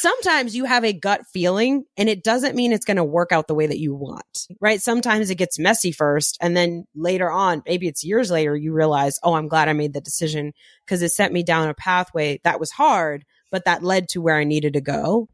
[0.00, 3.48] sometimes you have a gut feeling and it doesn't mean it's going to work out
[3.48, 4.80] the way that you want, right?
[4.80, 6.38] Sometimes it gets messy first.
[6.40, 9.94] And then later on, maybe it's years later, you realize, oh, I'm glad I made
[9.94, 10.52] the decision
[10.86, 14.36] because it sent me down a pathway that was hard, but that led to where
[14.36, 15.28] I needed to go.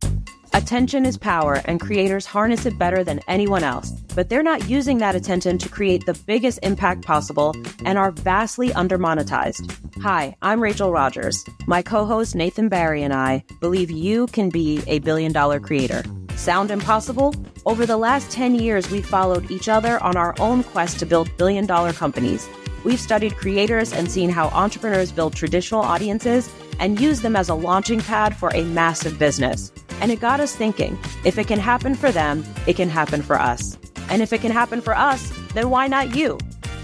[0.55, 3.91] Attention is power, and creators harness it better than anyone else.
[4.15, 8.69] But they're not using that attention to create the biggest impact possible and are vastly
[8.69, 9.69] undermonetized.
[10.01, 11.45] Hi, I'm Rachel Rodgers.
[11.67, 16.05] My co host Nathan Barry and I believe you can be a billion dollar creator.
[16.37, 17.35] Sound impossible?
[17.67, 21.37] Over the last 10 years, we've followed each other on our own quest to build
[21.37, 22.49] billion dollar companies.
[22.85, 27.55] We've studied creators and seen how entrepreneurs build traditional audiences and use them as a
[27.55, 29.73] launching pad for a massive business.
[30.03, 33.41] And it got us thinking if it can happen for them, it can happen for
[33.41, 33.79] us.
[34.11, 36.39] And if it can happen for us, then why not you?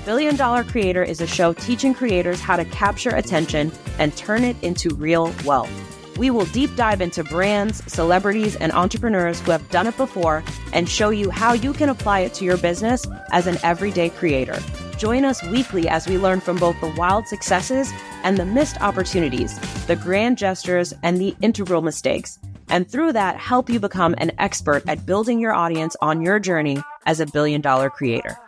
[0.06, 4.56] Billion Dollar Creator is a show teaching creators how to capture attention and turn it
[4.62, 5.89] into real wealth.
[6.20, 10.86] We will deep dive into brands, celebrities, and entrepreneurs who have done it before and
[10.86, 14.58] show you how you can apply it to your business as an everyday creator.
[14.98, 17.90] Join us weekly as we learn from both the wild successes
[18.22, 22.38] and the missed opportunities, the grand gestures, and the integral mistakes
[22.70, 26.80] and through that, help you become an expert at building your audience on your journey
[27.04, 28.38] as a billion dollar creator.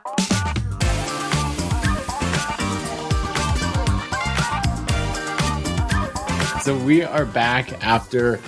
[6.63, 8.39] So we are back after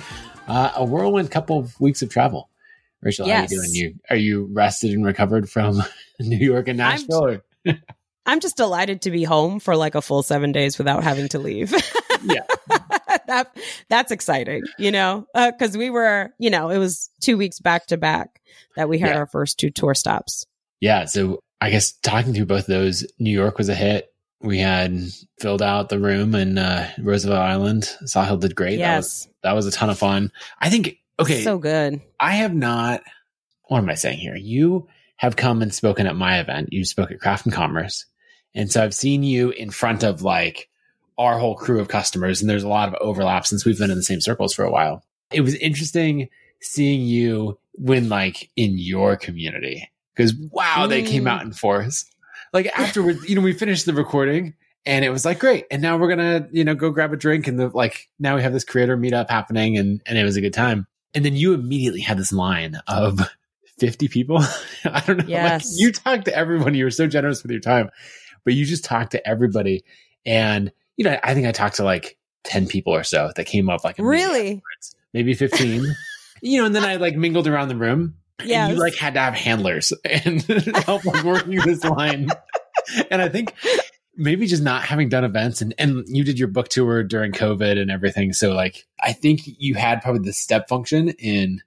[0.47, 2.49] uh, a whirlwind couple of weeks of travel.
[3.01, 3.35] Rachel, yes.
[3.35, 3.73] how are you doing?
[3.73, 5.83] You are you rested and recovered from
[6.21, 7.41] New York and Nashville?
[7.65, 7.83] I'm,
[8.25, 11.39] I'm just delighted to be home for like a full seven days without having to
[11.39, 11.73] leave.
[12.23, 12.45] yeah,
[13.27, 13.53] that
[13.89, 17.85] that's exciting, you know, because uh, we were, you know, it was two weeks back
[17.87, 18.39] to back
[18.77, 19.17] that we had yeah.
[19.17, 20.45] our first two tour stops.
[20.79, 24.07] Yeah, so I guess talking through both those, New York was a hit.
[24.45, 24.95] We had
[25.39, 27.83] filled out the room in uh, Roosevelt Island.
[28.05, 28.79] Sahil did great.
[28.79, 30.31] Yes, that was, that was a ton of fun.
[30.59, 30.97] I think.
[31.19, 32.01] Okay, so good.
[32.19, 33.01] I have not.
[33.63, 34.35] What am I saying here?
[34.35, 34.87] You
[35.17, 36.71] have come and spoken at my event.
[36.71, 38.05] You spoke at Craft and Commerce.
[38.53, 40.69] And so I've seen you in front of like
[41.17, 43.97] our whole crew of customers, and there's a lot of overlap since we've been in
[43.97, 45.03] the same circles for a while.
[45.31, 46.29] It was interesting
[46.61, 50.89] seeing you win like in your community because wow, mm.
[50.89, 52.05] they came out in force.
[52.55, 54.55] Like afterwards, you know, we finished the recording
[54.85, 57.47] and it was like great, and now we're gonna you know go grab a drink
[57.47, 60.41] and the like now we have this creator meetup happening and and it was a
[60.41, 60.87] good time.
[61.13, 63.19] And then you immediately had this line of
[63.79, 64.41] 50 people.
[64.85, 65.25] I don't know.
[65.27, 65.65] Yes.
[65.65, 66.73] Like, you talked to everyone.
[66.73, 67.89] You were so generous with your time,
[68.43, 69.83] but you just talked to everybody.
[70.25, 73.69] And you know, I think I talked to like 10 people or so that came
[73.69, 74.61] up like really
[75.13, 75.83] maybe 15
[76.41, 79.19] you know and then i like mingled around the room yeah you like had to
[79.19, 82.29] have handlers and help like working this line.
[83.09, 83.51] And i think
[84.15, 87.79] maybe just not having done events and and you did your book tour during covid
[87.79, 91.61] and everything so like i think you had probably the step function in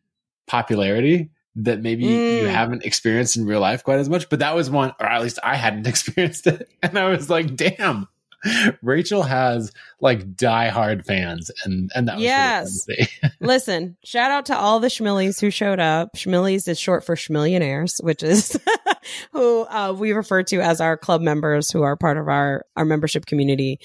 [0.47, 2.43] popularity that maybe mm.
[2.43, 5.23] you haven't experienced in real life quite as much but that was one or at
[5.23, 8.07] least i hadn't experienced it and i was like damn
[8.83, 12.87] Rachel has like diehard fans, and and that yes.
[13.41, 16.11] Listen, shout out to all the Schmillies who showed up.
[16.17, 18.59] Schmillies is short for Schmillionaires, which is
[19.33, 22.85] who uh, we refer to as our club members who are part of our our
[22.85, 23.79] membership community.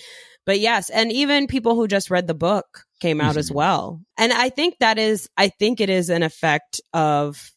[0.46, 2.66] But yes, and even people who just read the book
[3.00, 3.40] came out mm-hmm.
[3.40, 4.02] as well.
[4.18, 7.53] And I think that is, I think it is an effect of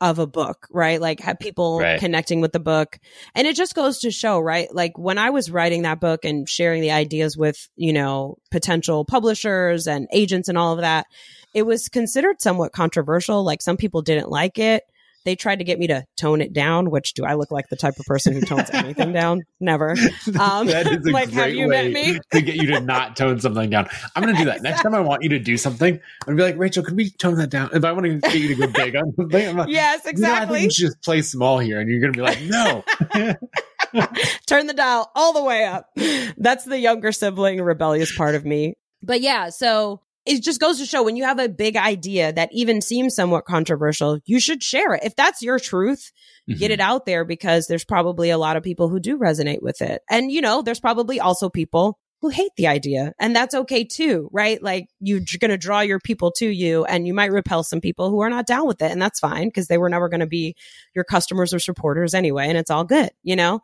[0.00, 1.00] of a book, right?
[1.00, 1.98] Like have people right.
[1.98, 2.98] connecting with the book.
[3.34, 4.72] And it just goes to show, right?
[4.74, 9.04] Like when I was writing that book and sharing the ideas with, you know, potential
[9.04, 11.06] publishers and agents and all of that,
[11.54, 13.42] it was considered somewhat controversial.
[13.42, 14.84] Like some people didn't like it.
[15.26, 17.74] They tried to get me to tone it down, which do I look like the
[17.74, 19.42] type of person who tones anything down?
[19.58, 19.90] Never.
[20.38, 22.20] Um, that is a like, great have you way met me?
[22.30, 23.88] to get you to not tone something down.
[24.14, 24.62] I'm going to do that.
[24.62, 26.96] Next time I want you to do something, I'm going to be like, Rachel, could
[26.96, 27.70] we tone that down?
[27.72, 30.60] If I want to get you to go big on something, I'm like, yes, exactly.
[30.60, 31.80] You know, you should just play small here.
[31.80, 32.84] And you're going to be like, no.
[34.46, 35.90] Turn the dial all the way up.
[36.36, 38.74] That's the younger sibling rebellious part of me.
[39.02, 42.50] But yeah, so it just goes to show when you have a big idea that
[42.52, 45.04] even seems somewhat controversial, you should share it.
[45.04, 46.12] If that's your truth,
[46.48, 46.58] mm-hmm.
[46.58, 49.80] get it out there because there's probably a lot of people who do resonate with
[49.80, 50.02] it.
[50.10, 54.28] And, you know, there's probably also people who hate the idea and that's okay too,
[54.32, 54.62] right?
[54.62, 58.10] Like you're going to draw your people to you and you might repel some people
[58.10, 58.90] who are not down with it.
[58.90, 60.56] And that's fine because they were never going to be
[60.94, 62.48] your customers or supporters anyway.
[62.48, 63.60] And it's all good, you know?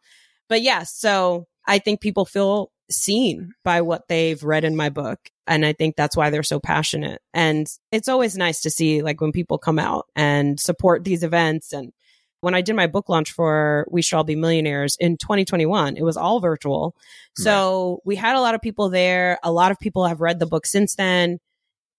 [0.48, 4.88] But yes, yeah, so I think people feel seen by what they've read in my
[4.88, 5.18] book.
[5.46, 7.20] And I think that's why they're so passionate.
[7.34, 11.72] And it's always nice to see like when people come out and support these events.
[11.72, 11.92] And
[12.40, 16.16] when I did my book launch for We Shall Be Millionaires in 2021, it was
[16.16, 16.94] all virtual.
[17.36, 17.98] So right.
[18.04, 19.38] we had a lot of people there.
[19.42, 21.38] A lot of people have read the book since then.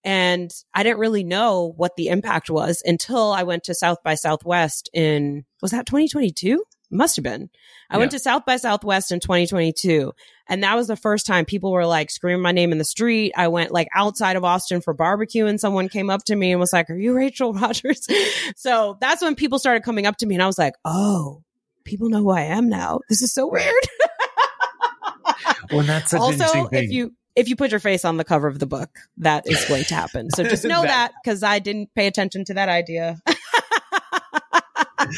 [0.03, 4.15] And I didn't really know what the impact was until I went to South by
[4.15, 6.61] Southwest in, was that 2022?
[6.93, 7.49] Must have been.
[7.89, 10.13] I went to South by Southwest in 2022.
[10.47, 13.33] And that was the first time people were like screaming my name in the street.
[13.35, 16.59] I went like outside of Austin for barbecue and someone came up to me and
[16.59, 18.07] was like, Are you Rachel Rodgers?
[18.55, 21.43] so that's when people started coming up to me and I was like, Oh,
[21.83, 22.99] people know who I am now.
[23.09, 23.73] This is so weird.
[25.71, 28.67] Well, that's also, if you if you put your face on the cover of the
[28.67, 30.29] book, that is going to happen.
[30.29, 33.21] So just know that because I didn't pay attention to that idea.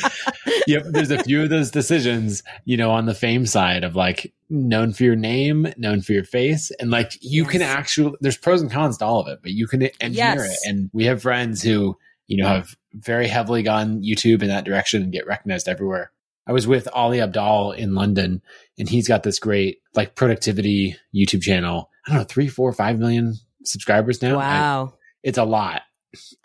[0.67, 4.33] yep, there's a few of those decisions, you know, on the fame side of like
[4.49, 8.61] known for your name, known for your face, and like you can actually there's pros
[8.61, 10.51] and cons to all of it, but you can engineer Yes.
[10.63, 10.69] it.
[10.69, 11.97] And we have friends who,
[12.27, 16.11] you know, have very heavily gone YouTube in that direction and get recognized everywhere.
[16.47, 18.41] I was with Ali Abdaal in London,
[18.77, 21.89] and he's got this great like productivity YouTube channel.
[22.05, 24.35] I don't know, three, four, five million subscribers now.
[24.39, 24.93] I- wow.
[25.23, 25.81] it's a lot.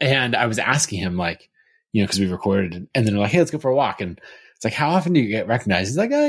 [0.01, 1.50] And I was asking him, like,
[1.93, 4.01] you know, because we recorded, and then like, hey, let's go for a walk.
[4.01, 4.21] And
[4.57, 5.89] it's like, how often do you get recognized?
[5.91, 6.27] He's like, oh,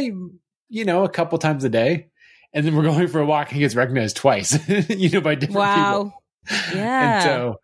[0.69, 2.08] you, know, a couple times a day.
[2.54, 4.58] And then we're going for a walk, and he gets recognized twice,
[4.90, 6.04] you know, by different Wow.
[6.04, 6.24] people.
[6.75, 7.16] Yeah.
[7.16, 7.56] And so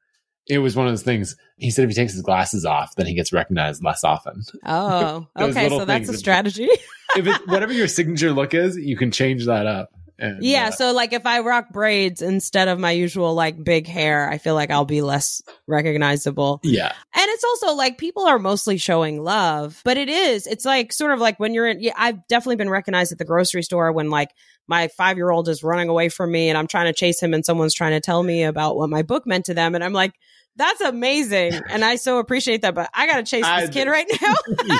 [0.47, 1.35] it was one of those things.
[1.57, 4.43] He said if he takes his glasses off, then he gets recognized less often.
[4.65, 5.67] Oh, okay.
[5.69, 6.69] So that's a strategy.
[7.15, 9.89] if it, whatever your signature look is, you can change that up.
[10.19, 10.67] And, yeah.
[10.67, 14.37] uh, So like if I rock braids instead of my usual like big hair, I
[14.37, 16.59] feel like I'll be less recognizable.
[16.63, 16.93] yeah.
[17.15, 21.11] And it's also like people are mostly showing love, but it is, it's like sort
[21.11, 24.09] of like when you're in, yeah, I've definitely been recognized at the grocery store when
[24.09, 24.31] like
[24.67, 27.35] my five year old is running away from me and I'm trying to chase him
[27.35, 29.75] and someone's trying to tell me about what my book meant to them.
[29.75, 30.13] And I'm like,
[30.55, 31.53] that's amazing.
[31.69, 34.33] And I so appreciate that, but I got to chase I- this kid right now.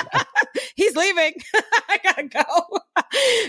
[0.74, 1.34] He's leaving.
[1.88, 2.80] I gotta go.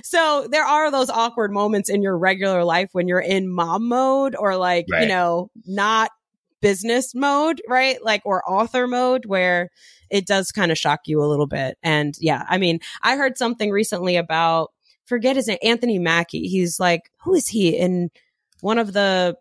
[0.03, 4.35] so there are those awkward moments in your regular life when you're in mom mode
[4.35, 6.11] or like, you know, not
[6.61, 8.03] business mode, right?
[8.03, 9.69] Like, or author mode where
[10.09, 11.77] it does kind of shock you a little bit.
[11.83, 14.71] And yeah, I mean, I heard something recently about,
[15.05, 16.47] forget his name, Anthony Mackie.
[16.47, 18.09] He's like, who is he in
[18.61, 19.35] one of the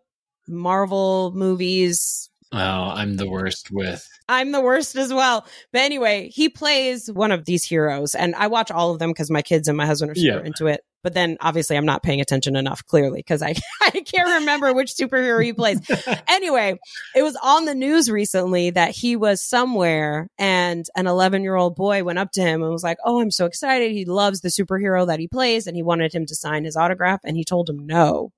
[0.47, 2.28] Marvel movies?
[2.51, 4.07] Oh, I'm the worst with.
[4.27, 5.45] I'm the worst as well.
[5.71, 9.29] But anyway, he plays one of these heroes, and I watch all of them because
[9.29, 10.43] my kids and my husband are super Yeah.
[10.45, 10.81] into it.
[11.01, 14.93] But then obviously I'm not paying attention enough, clearly, because I, I can't remember which
[14.95, 15.79] superhero he plays.
[16.27, 16.77] anyway,
[17.15, 21.75] it was on the news recently that he was somewhere and an 11 year old
[21.75, 23.91] boy went up to him and was like, Oh, I'm so excited.
[23.93, 27.21] He loves the superhero that he plays and he wanted him to sign his autograph.
[27.23, 28.33] And he told him no.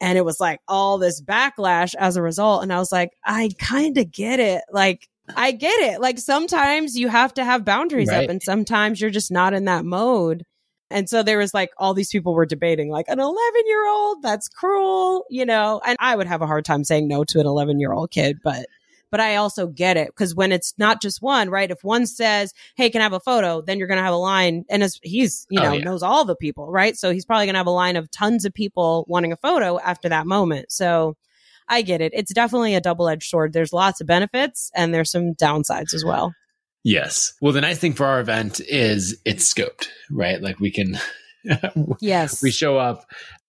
[0.00, 2.62] And it was like all this backlash as a result.
[2.62, 4.62] And I was like, I kind of get it.
[4.70, 6.00] Like, I get it.
[6.00, 8.24] Like sometimes you have to have boundaries Right.
[8.24, 10.44] up and sometimes you're just not in that mode.
[10.90, 14.22] And so there was like all these people were debating like an 11 year old,
[14.22, 17.46] that's cruel, you know, and I would have a hard time saying no to an
[17.46, 18.66] 11 year old kid, but,
[19.10, 21.70] but I also get it because when it's not just one, right?
[21.70, 23.60] If one says, Hey, can I have a photo?
[23.62, 25.84] Then you're going to have a line and as he's, you Oh, know, yeah.
[25.84, 26.96] knows all the people, right?
[26.96, 29.78] So he's probably going to have a line of tons of people wanting a photo
[29.78, 30.72] after that moment.
[30.72, 31.16] So
[31.68, 32.12] I get it.
[32.14, 33.52] It's definitely a double edged sword.
[33.52, 36.32] There's lots of benefits and there's some downsides as well.
[36.84, 37.32] Yes.
[37.40, 40.40] Well, the nice thing for our event is it's scoped, right?
[40.40, 40.98] Like we can,
[42.00, 42.42] Yes.
[42.42, 43.04] we show up,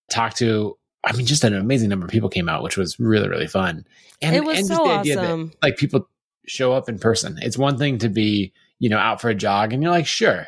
[0.10, 3.30] talk to, I mean, just an amazing number of people came out, which was really,
[3.30, 3.86] really fun.
[4.22, 6.10] And, it was and so the idea that, like people
[6.48, 7.38] show up in person.
[7.42, 10.48] It's one thing to be, you know, out for a jog and you're like, sure,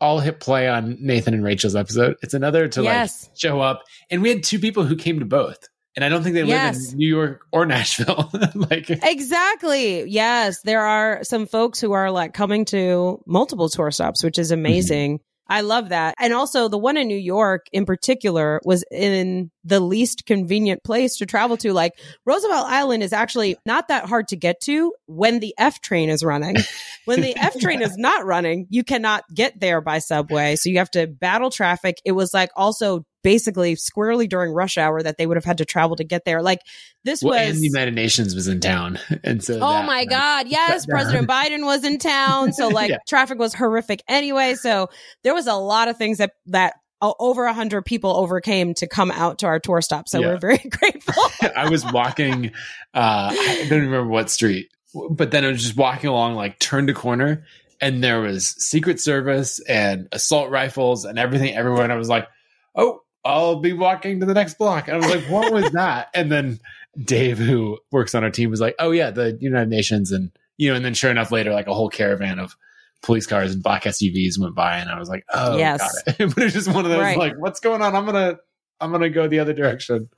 [0.00, 2.16] I'll hit play on Nathan and Rachel's episode.
[2.22, 3.28] It's another to yes.
[3.28, 3.84] like show up.
[4.10, 5.68] And we had two people who came to both.
[5.96, 8.30] And I don't think they live in New York or Nashville.
[8.54, 10.08] like, Exactly.
[10.08, 10.62] Yes.
[10.62, 14.60] There are some folks who are like coming to multiple tour stops, which is mm-hmm.
[14.60, 15.20] amazing.
[15.50, 16.14] I love that.
[16.20, 21.16] And also the one in New York in particular was in the least convenient place
[21.16, 21.72] to travel to.
[21.72, 26.08] Like Roosevelt Island is actually not that hard to get to when the F train
[26.08, 26.56] is running.
[27.04, 30.54] when the F train is not running, you cannot get there by subway.
[30.54, 31.96] So you have to battle traffic.
[32.04, 35.64] It was like also basically squarely during rush hour that they would have had to
[35.64, 36.42] travel to get there.
[36.42, 36.60] Like
[37.04, 38.98] this well, was and the United Nations was in town.
[39.24, 40.46] And so, Oh that- my God.
[40.50, 40.86] Yes.
[40.86, 42.52] President Biden was in town.
[42.52, 42.98] So like Yeah.
[43.08, 44.54] traffic was horrific anyway.
[44.54, 44.88] So
[45.24, 49.10] there was a lot of things that, that over a hundred people overcame to come
[49.10, 50.08] out to our tour stop.
[50.08, 50.28] So Yeah.
[50.28, 51.22] we're very grateful.
[51.56, 52.52] I was walking,
[52.94, 54.68] uh, I don't remember what street,
[55.10, 57.44] but then I was just walking along, like turned a corner,
[57.80, 61.84] and there was Secret Service and assault rifles and everything everywhere.
[61.84, 62.28] And I was like,
[62.74, 64.88] oh, I'll be walking to the next block.
[64.88, 66.08] And I was like, what was that?
[66.14, 66.58] And then
[67.04, 70.10] Dave, who works on our team, was like, oh, yeah, the United Nations.
[70.12, 72.56] And, you know, and then sure enough, later, like a whole caravan of
[73.02, 74.76] police cars and black SUVs went by.
[74.78, 75.80] And I was like, oh, Yes.
[76.04, 76.34] got it.
[76.34, 77.18] but it's just one of those, Right.
[77.18, 77.94] like, what's going on?
[77.94, 78.40] I'm going to.
[78.80, 80.08] I'm going to go the other direction.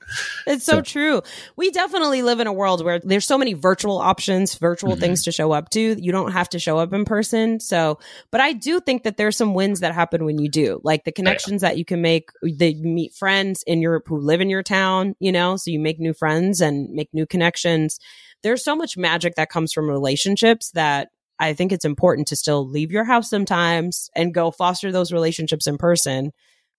[0.47, 1.21] It's so, so, true.
[1.55, 5.01] We definitely live in a world where there's so many virtual options, virtual mm-hmm.
[5.01, 6.01] things to show up to.
[6.01, 7.59] You don't have to show up in person.
[7.59, 7.99] So,
[8.31, 11.11] but I do think that there's some wins that happen when you do, like the
[11.11, 11.69] connections yeah.
[11.69, 15.15] that you can make, that you meet friends in your, who live in your town,
[15.19, 17.99] you know, so you make new friends and make new connections.
[18.43, 22.67] There's so much magic that comes from relationships that I think it's important to still
[22.67, 26.31] leave your house sometimes and go foster those relationships in person.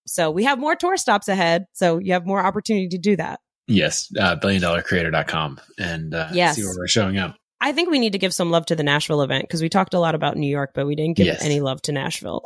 [0.06, 1.66] So we have more tour stops ahead.
[1.72, 3.40] So you have more opportunity to do that.
[3.66, 4.12] Yes.
[4.18, 6.56] Uh, billion dollar creator.com and uh, yes.
[6.56, 7.36] see where we're showing up.
[7.60, 9.94] I think we need to give some love to the Nashville event because we talked
[9.94, 11.42] a lot about New York, but we didn't give yes.
[11.42, 12.42] any love to Nashville.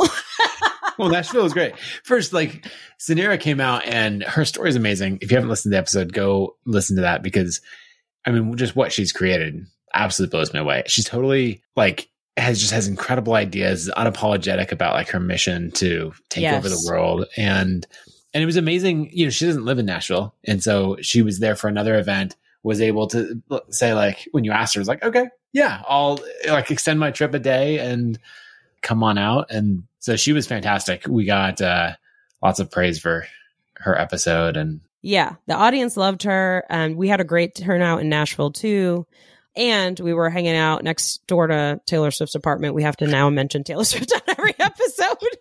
[0.98, 1.76] well, Nashville was great.
[2.04, 2.64] First, like
[3.00, 5.18] Suneera came out and her story is amazing.
[5.20, 7.60] If you haven't listened to the episode, go listen to that because
[8.24, 10.84] I mean, just what she's created absolutely blows me away.
[10.86, 12.08] She's totally like
[12.38, 16.56] has just has incredible ideas, unapologetic about like her mission to take yes.
[16.56, 17.26] over the world.
[17.36, 17.86] And
[18.34, 20.34] and it was amazing, you know, she doesn't live in Nashville.
[20.44, 24.52] And so she was there for another event, was able to say like when you
[24.52, 28.18] asked her, was like, okay, yeah, I'll like extend my trip a day and
[28.82, 29.50] come on out.
[29.50, 31.06] And so she was fantastic.
[31.08, 31.92] We got uh
[32.42, 33.26] lots of praise for
[33.76, 36.64] her episode and yeah, the audience loved her.
[36.68, 39.06] And we had a great turnout in Nashville too
[39.58, 42.76] and we were hanging out next door to Taylor Swift's apartment.
[42.76, 45.36] We have to now mention Taylor Swift on every episode.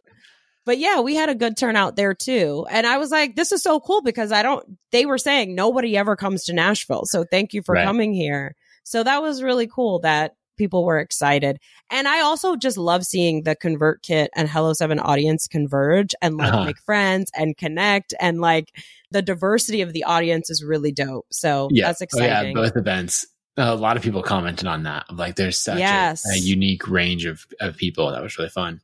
[0.65, 2.65] but yeah, we had a good turnout there too.
[2.69, 5.95] And I was like, this is so cool because I don't, they were saying nobody
[5.95, 7.03] ever comes to Nashville.
[7.05, 7.85] So thank you for right.
[7.85, 8.55] coming here.
[8.83, 11.59] So that was really cool that people were excited.
[11.91, 16.51] And I also just love seeing the ConvertKit and Hello Seven audience converge and like
[16.51, 16.65] uh-huh.
[16.65, 18.71] make friends and connect and like
[19.11, 21.27] the diversity of the audience is really dope.
[21.31, 21.85] So yeah.
[21.85, 22.57] that's exciting.
[22.57, 23.27] Oh, yeah, both events
[23.57, 25.05] a lot of people commented on that.
[25.13, 26.23] Like, there's such yes.
[26.29, 28.11] a, a, unique range of, of people.
[28.11, 28.81] That was really fun.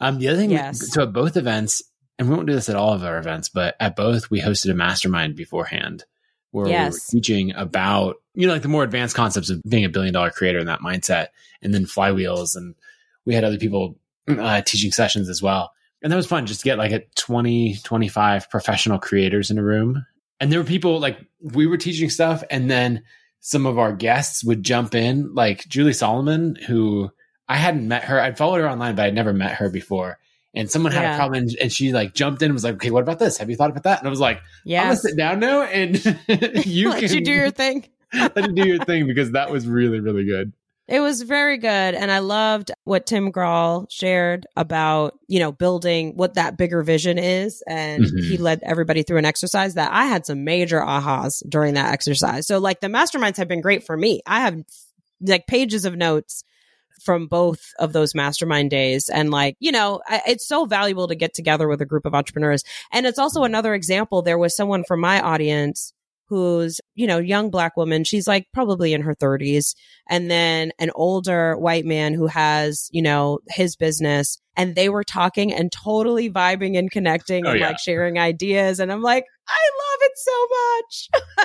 [0.00, 0.92] Um, the other thing, yes.
[0.92, 1.82] so at both events,
[2.18, 4.70] and we won't do this at all of our events, but at both, we hosted
[4.70, 6.04] a mastermind beforehand
[6.50, 6.92] where yes.
[6.92, 10.12] we were teaching about, you know, like the more advanced concepts of being a billion
[10.12, 11.28] dollar creator and that mindset,
[11.62, 12.56] and then flywheels.
[12.56, 12.74] And
[13.24, 13.98] we had other people
[14.28, 15.72] uh, teaching sessions as well.
[16.02, 19.62] And that was fun just to get like a 20, 25 professional creators in a
[19.62, 20.06] room.
[20.40, 23.02] And there were people like we were teaching stuff and then
[23.40, 27.10] some of our guests would jump in, like Julie Solomon, who
[27.48, 28.20] I hadn't met her.
[28.20, 30.18] I'd followed her online, but I'd never met her before.
[30.54, 31.14] And someone had yeah.
[31.14, 33.38] a problem and she like jumped in and was like, okay, what about this?
[33.38, 33.98] Have you thought about that?
[33.98, 35.96] And I was like, yeah, I'm gonna sit down now and
[36.66, 37.88] you let can you do your thing.
[38.14, 40.52] let you do your thing because that was really, really good.
[40.88, 41.68] It was very good.
[41.68, 47.18] And I loved what Tim Grahl shared about, you know, building what that bigger vision
[47.18, 47.62] is.
[47.68, 48.22] And mm-hmm.
[48.22, 52.46] he led everybody through an exercise that I had some major ahas during that exercise.
[52.46, 54.22] So like the masterminds have been great for me.
[54.26, 54.62] I have
[55.20, 56.42] like pages of notes
[57.02, 59.10] from both of those mastermind days.
[59.10, 62.14] And like, you know, I, it's so valuable to get together with a group of
[62.14, 62.64] entrepreneurs.
[62.92, 64.22] And it's also another example.
[64.22, 65.92] There was someone from my audience
[66.28, 68.04] who's, you know, young black woman.
[68.04, 69.74] She's like probably in her 30s.
[70.08, 74.38] And then an older white man who has, you know, his business.
[74.56, 77.68] And they were talking and totally vibing and connecting oh, and yeah.
[77.68, 78.80] like sharing ideas.
[78.80, 80.46] And I'm like, I love it so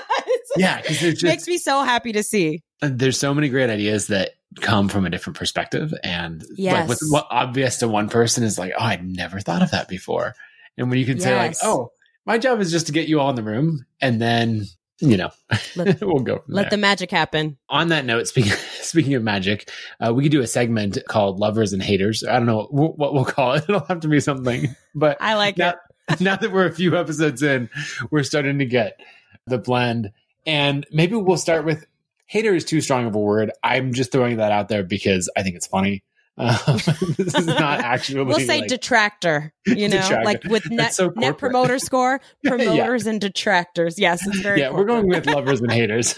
[0.02, 0.44] much.
[0.58, 0.82] yeah.
[0.82, 2.62] Cause it just, makes me so happy to see.
[2.82, 5.94] Uh, there's so many great ideas that come from a different perspective.
[6.04, 6.74] And yes.
[6.74, 9.88] like what's what obvious to one person is like, oh, I'd never thought of that
[9.88, 10.34] before.
[10.78, 11.24] And when you can yes.
[11.24, 11.92] say like, oh,
[12.26, 14.66] my job is just to get you all in the room and then
[15.00, 15.30] you know
[15.76, 16.70] let, we'll go let there.
[16.72, 17.58] the magic happen.
[17.70, 18.52] On that note speaking
[18.82, 22.24] speaking of magic uh, we could do a segment called lovers and haters.
[22.24, 23.64] I don't know what, what we'll call it.
[23.70, 25.74] It'll have to be something but i like now,
[26.10, 26.22] it.
[26.22, 27.70] now that we're a few episodes in
[28.12, 29.00] we're starting to get
[29.48, 30.12] the blend.
[30.46, 31.86] And maybe we'll start with
[32.26, 33.52] hater is too strong of a word.
[33.64, 36.04] I'm just throwing that out there because i think it's funny
[36.38, 36.58] um,
[37.18, 38.24] this is not actually.
[38.24, 39.54] we'll say like, detractor.
[39.66, 40.26] You know, detractor.
[40.26, 43.12] like with net so net promoter score, promoters yeah.
[43.12, 44.00] and detractors.
[44.00, 44.60] Yes, it's very.
[44.60, 44.88] Yeah, corporate.
[44.88, 46.14] we're going with lovers and haters.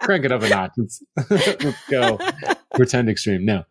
[0.00, 0.72] Crank it up a notch.
[0.76, 2.18] Let's, let's go.
[2.74, 3.44] Pretend extreme.
[3.44, 3.64] No,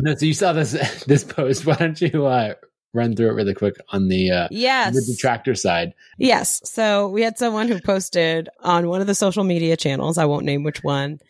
[0.00, 0.14] no.
[0.14, 0.72] So you saw this
[1.04, 1.66] this post.
[1.66, 2.54] Why don't you uh,
[2.94, 5.92] run through it really quick on the uh, yes the detractor side?
[6.18, 6.62] Yes.
[6.64, 10.16] So we had someone who posted on one of the social media channels.
[10.16, 11.20] I won't name which one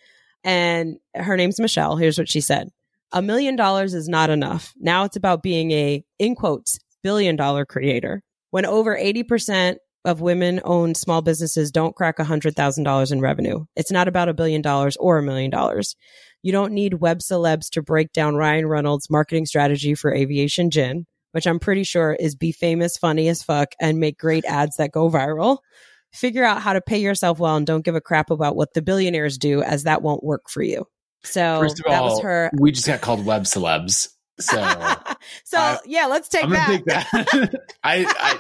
[0.44, 1.96] and her name's Michelle.
[1.96, 2.68] Here's what she said.
[3.12, 4.72] A million dollars is not enough.
[4.78, 8.22] Now it's about being a, in quotes, billion dollar creator.
[8.50, 13.64] When over 80% of women owned small businesses don't crack $100,000 in revenue.
[13.76, 15.94] It's not about a billion dollars or a million dollars.
[16.42, 21.06] You don't need web celebs to break down Ryan Reynolds' marketing strategy for aviation gin,
[21.30, 24.90] which I'm pretty sure is be famous, funny as fuck, and make great ads that
[24.90, 25.58] go viral
[26.12, 28.82] figure out how to pay yourself well and don't give a crap about what the
[28.82, 30.86] billionaires do as that won't work for you.
[31.24, 32.50] So First of that all, was her.
[32.58, 34.08] We just got called web celebs.
[34.40, 34.56] So
[35.44, 36.66] so I- yeah, let's take I'm that.
[36.66, 37.54] take that.
[37.84, 38.38] I,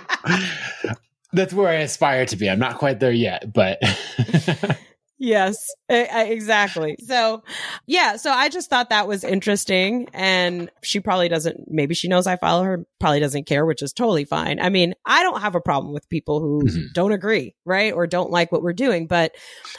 [0.84, 0.94] I
[1.32, 2.48] that's where I aspire to be.
[2.50, 3.78] I'm not quite there yet, but
[5.24, 5.56] Yes,
[5.88, 6.96] exactly.
[7.06, 7.44] So,
[7.86, 10.08] yeah, so I just thought that was interesting.
[10.12, 13.92] And she probably doesn't, maybe she knows I follow her, probably doesn't care, which is
[13.92, 14.58] totally fine.
[14.58, 16.92] I mean, I don't have a problem with people who Mhm.
[16.92, 17.92] don't agree, right?
[17.92, 19.06] Or don't like what we're doing.
[19.06, 19.32] But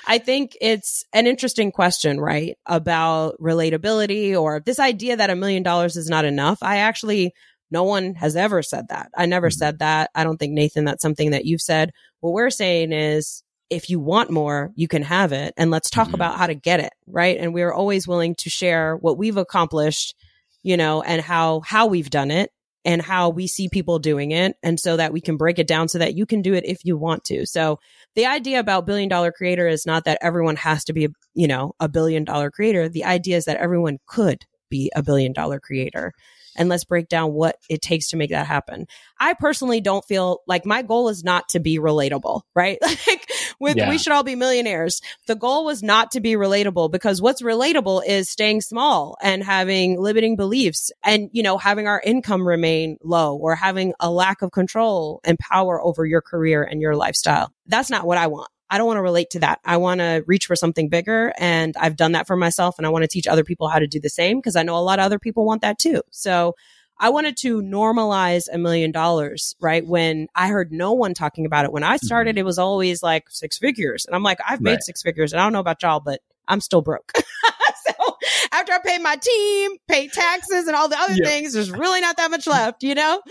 [0.08, 2.58] I think it's an interesting question, right?
[2.66, 6.60] About relatability or this idea that a million dollars is not enough.
[6.62, 7.34] I actually,
[7.70, 9.10] no one has ever said that.
[9.14, 9.56] I never Mhm.
[9.58, 10.10] said that.
[10.16, 11.92] I don't think, Nathan, that's something that you've said.
[12.22, 15.54] What we're saying is, if you want more, you can have it.
[15.58, 16.14] And let's talk Mhm.
[16.16, 16.94] about how to get it.
[17.08, 17.38] Right.
[17.38, 20.16] And we're always willing to share what we've accomplished,
[20.64, 22.52] you know, and how, how we've done it
[22.86, 24.56] and how we see people doing it.
[24.62, 26.80] And so that we can break it down so that you can do it if
[26.84, 27.46] you want to.
[27.46, 27.80] So
[28.16, 31.74] the idea about billion dollar creator is not that everyone has to be, you know,
[31.80, 32.90] a billion dollar creator.
[32.90, 36.14] The idea is that everyone could be a billion dollar creator.
[36.56, 38.86] And let's break down what it takes to make that happen.
[39.20, 42.78] I personally don't feel like my goal is not to be relatable, right?
[43.08, 43.28] Like
[43.60, 43.90] with Yeah.
[43.90, 45.02] we should all be millionaires.
[45.28, 50.00] The goal was not to be relatable because what's relatable is staying small and having
[50.02, 54.52] limiting beliefs and, you know, having our income remain low or having a lack of
[54.52, 57.52] control and power over your career and your lifestyle.
[57.68, 58.50] That's not what I want.
[58.70, 59.60] I don't want to relate to that.
[59.64, 62.90] I want to reach for something bigger and I've done that for myself and I
[62.90, 64.98] want to teach other people how to do the same because I know a lot
[64.98, 66.02] of other people want that too.
[66.10, 66.56] So
[67.00, 69.86] I wanted to normalize a million dollars, right?
[69.86, 71.72] When I heard no one talking about it.
[71.72, 72.06] When I mm-hmm.
[72.06, 74.06] started, it was always like six figures.
[74.06, 74.84] And I'm like, I've made Right.
[74.84, 77.12] six figures and I don't know about y'all, but I'm still broke.
[78.64, 81.26] after I pay my team, pay taxes and all the other Yeah.
[81.26, 83.22] things, there's really not that much left, you know?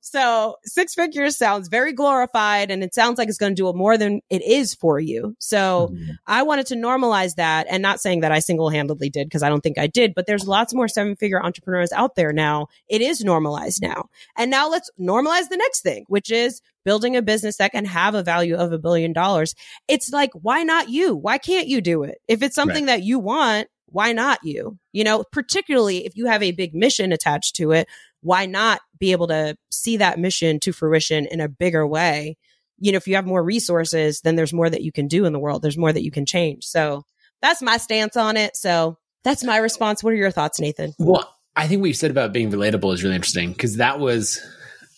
[0.00, 3.98] So six figures sounds very glorified and it sounds like it's going to do more
[3.98, 5.34] than it is for you.
[5.40, 6.16] So Mhm.
[6.26, 9.48] I wanted to normalize that and not saying that I single handedly did because I
[9.48, 12.68] don't think I did, but there's lots more seven figure entrepreneurs out there now.
[12.88, 14.08] It is normalized now.
[14.36, 18.14] And now let's normalize the next thing, which is building a business that can have
[18.14, 19.56] a value of a billion dollars.
[19.88, 21.16] It's like, why not you?
[21.16, 22.18] Why can't you do it?
[22.28, 24.78] If it's something that you want, why not you?
[24.92, 27.88] You know, particularly if you have a big mission attached to it,
[28.20, 32.36] why not be able to see that mission to fruition in a bigger way?
[32.78, 35.32] You know, if you have more resources, then there's more that you can do in
[35.32, 35.62] the world.
[35.62, 36.64] There's more that you can change.
[36.64, 37.04] So
[37.40, 38.56] that's my stance on it.
[38.56, 40.02] So that's my response.
[40.02, 40.94] What are your thoughts, Nathan?
[40.98, 44.40] Well, I think what you said about being relatable is really interesting because that was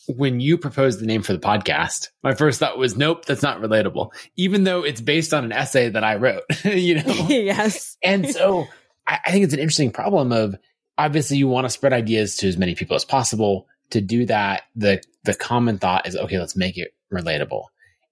[0.09, 2.09] when you proposed the name for the podcast.
[2.22, 5.90] My first thought was, nope, that's not relatable, even though it's based on an essay
[5.90, 7.03] that I wrote, you know?
[7.29, 7.96] yes.
[8.03, 8.66] and so
[9.09, 10.57] I, I think it's an interesting problem of
[10.97, 13.66] obviously you want to spread ideas to as many people as possible.
[13.90, 17.64] To do that, the the common thought is okay, let's make it relatable.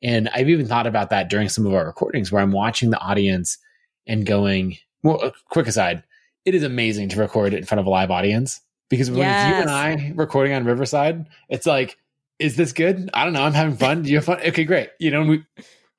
[0.02, 2.98] And I've even thought about that during some of our recordings where I'm watching the
[2.98, 3.58] audience
[4.06, 6.02] and going, well, a quick aside,
[6.44, 9.48] it is amazing to record it in front of a live audience because when it's
[9.48, 11.98] you and I recording on Riverside, it's like,
[12.38, 13.10] is this good?
[13.12, 13.42] I don't know.
[13.42, 14.02] I'm having fun.
[14.02, 14.40] Do you have fun?
[14.40, 14.90] Okay, great.
[14.98, 15.44] You know, we,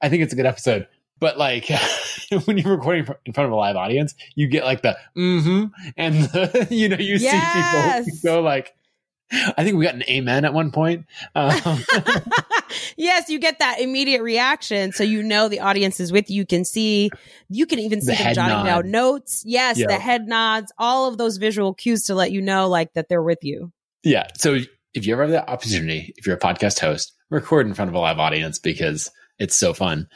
[0.01, 0.87] I think it's a good episode.
[1.19, 1.69] But like
[2.45, 6.15] when you're recording in front of a live audience, you get like the mm-hmm, and
[6.23, 8.73] the, you know you see people go like,
[9.31, 11.05] I think we got an amen at one point.
[11.35, 11.79] Um,
[12.95, 14.91] yes, you get that immediate reaction.
[14.91, 16.37] So you know the audience is with you.
[16.37, 17.09] You can see,
[17.49, 18.65] you can even see The them jotting nod.
[18.65, 19.43] down notes.
[19.45, 23.09] Yes, the head nods, all of those visual cues to let you know like that
[23.09, 23.71] they're with you.
[24.03, 24.27] yeah.
[24.37, 24.59] So
[24.93, 27.95] if you ever have that opportunity, if you're a podcast host, record in front of
[27.95, 30.07] a live audience because it's so fun.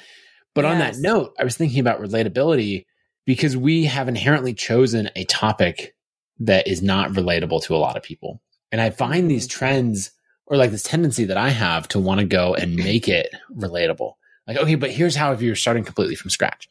[0.54, 2.86] But on that note, I was thinking about relatability
[3.26, 5.96] because we have inherently chosen a topic
[6.40, 8.42] that is not relatable to a lot of people.
[8.72, 9.52] And I find these Mhm.
[9.52, 10.12] trends
[10.48, 14.16] or like this tendency that I have to want to go and make it relatable.
[14.48, 16.68] Like, okay, but here's how if you're starting completely from scratch.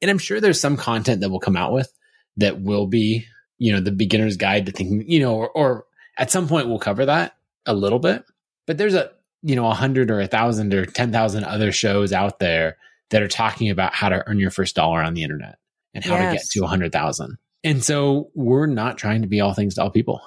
[0.00, 1.92] And I'm sure there's some content that we'll come out with
[2.36, 3.26] that will be,
[3.58, 5.84] you know, the beginner's guide to thinking, you know, or, or
[6.16, 7.36] at some point we'll cover that
[7.66, 8.24] a little bit.
[8.66, 9.10] But there's a,
[9.42, 12.76] you know, a hundred or a thousand or 10,000 other shows out there
[13.10, 15.58] that are talking about how to earn your first dollar on the internet
[15.94, 17.38] and how to get to a hundred thousand.
[17.64, 20.20] And so we're not trying to be all things to all people.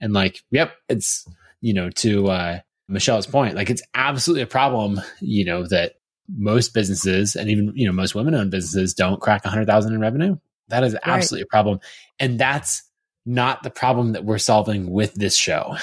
[0.00, 1.26] And like, yep, it's,
[1.60, 5.94] you know, to uh, Michelle's point, like it's absolutely a problem, you know, that
[6.28, 9.94] most businesses and even, you know, most women owned businesses don't crack a hundred thousand
[9.94, 10.36] in revenue.
[10.68, 11.80] That is absolutely a problem.
[12.18, 12.82] And that's
[13.24, 15.76] not the problem that we're solving with this show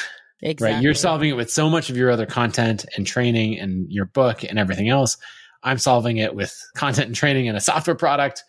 [0.43, 0.75] Exactly.
[0.75, 0.83] right?
[0.83, 4.43] You're solving it with so much of your other content and training and your book
[4.43, 5.17] and everything else.
[5.63, 8.43] I'm solving it with content and training and a software product.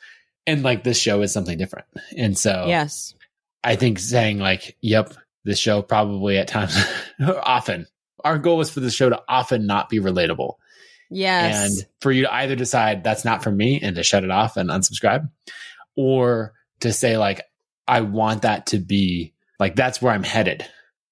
[0.46, 1.87] And like this show is something different.
[2.16, 3.14] And so Yes.
[3.62, 6.77] I think saying like, yep, this show probably at times,
[7.42, 7.87] often,
[8.24, 10.55] our goal is for the show to often not be relatable.
[11.11, 11.66] Yes.
[11.79, 14.57] And for you to either decide that's not for me and to shut it off
[14.57, 15.31] and unsubscribe,
[15.96, 17.42] or to say like,
[17.87, 20.66] I want that to be like, that's where I'm headed.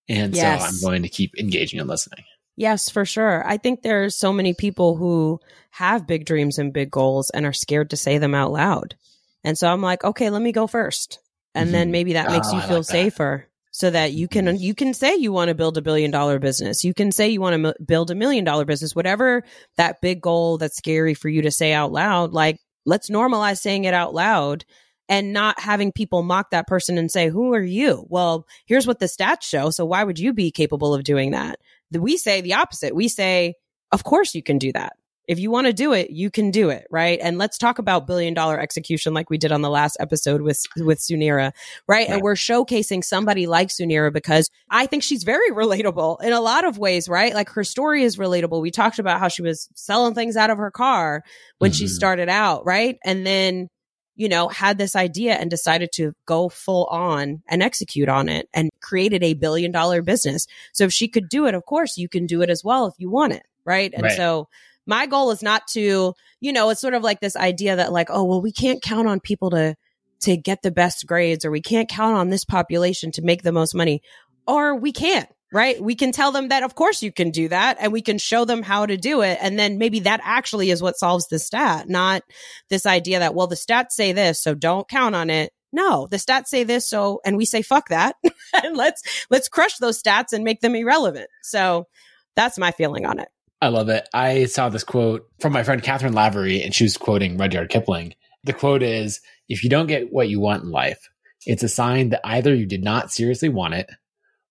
[0.09, 0.63] And Yes.
[0.63, 2.25] so I'm going to keep engaging and listening.
[2.57, 3.47] Yes, for sure.
[3.47, 7.53] I think there's so many people who have big dreams and big goals and are
[7.53, 8.95] scared to say them out loud.
[9.43, 11.19] And so I'm like, okay, let me go first.
[11.55, 11.93] And then Mhm.
[11.93, 14.93] maybe that makes Oh, you I feel like safer so that you can you can
[14.93, 16.85] say you want to build a billion dollar business.
[16.85, 19.45] You can say you want to m- build a million dollar business, whatever
[19.77, 23.85] that big goal that's scary for you to say out loud, like let's normalize saying
[23.85, 24.65] it out loud
[25.09, 28.99] and not having people mock that person and say, "Who are you?" Well, here's what
[28.99, 31.59] the stats show, so why would you be capable of doing that?
[31.99, 32.95] We say the opposite.
[32.95, 33.55] We say,
[33.91, 34.95] "Of course you can do that."
[35.29, 37.17] If you want to do it, you can do it, right?
[37.23, 40.61] And let's talk about billion dollar execution like we did on the last episode with
[40.79, 41.53] with Suneera,
[41.87, 42.09] right?
[42.09, 46.65] And we're showcasing somebody like Suneera because I think she's very relatable in a lot
[46.65, 47.33] of ways, right?
[47.35, 48.61] Like her story is relatable.
[48.61, 51.23] We talked about how she was selling things out of her car
[51.61, 51.91] when she Mhm.
[51.91, 52.99] started out, right?
[53.05, 53.69] And then
[54.15, 58.49] you know, had this idea and decided to go full on and execute on it
[58.53, 60.47] and created a billion dollar business.
[60.73, 62.95] So if she could do it, of course, you can do it as well if
[62.99, 63.43] you want it.
[63.65, 63.93] Right.
[63.95, 64.17] And Right.
[64.17, 64.49] so
[64.87, 68.09] my goal is not to, you know, it's sort of like this idea that like,
[68.11, 69.77] oh, well, we can't count on people to,
[70.21, 73.53] to get the best grades or we can't count on this population to make the
[73.53, 74.03] most money
[74.47, 75.29] or we can't.
[75.53, 75.79] Right.
[75.83, 78.47] We can tell them that, of course, you can do that and we can show
[78.47, 79.39] them how to do it.
[79.41, 82.23] And then maybe that actually is what solves the stat, not
[82.71, 85.53] this idea that, well, the stats say this, so don't count on it.
[85.71, 88.17] No, the stats say this, so, and we say, fuck that.
[88.65, 91.29] and let's, let's crush those stats and make them irrelevant.
[91.43, 91.87] So
[92.35, 93.29] that's my feeling on it.
[93.61, 94.09] I love it.
[94.13, 98.15] I saw this quote from my friend Catherine Lavery, and she was quoting Rudyard Kipling.
[98.45, 101.09] The quote is If you don't get what you want in life,
[101.47, 103.89] it's a sign that either you did not seriously want it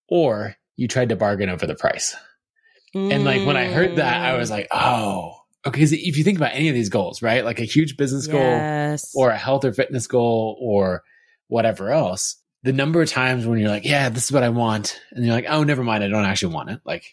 [0.07, 2.15] or you tried to bargain over the price.
[2.94, 4.54] And like when I heard that, I was Mm.
[4.54, 5.84] like, oh, okay.
[5.84, 7.46] If you think about any of these goals, right?
[7.46, 8.60] Like a huge business goal
[9.15, 11.04] or a health or fitness goal or
[11.48, 15.00] whatever else, the number of times when you're like, yeah, this is what I want.
[15.12, 16.04] And you're like, oh, never mind.
[16.04, 16.82] I don't actually want it.
[16.84, 17.06] Like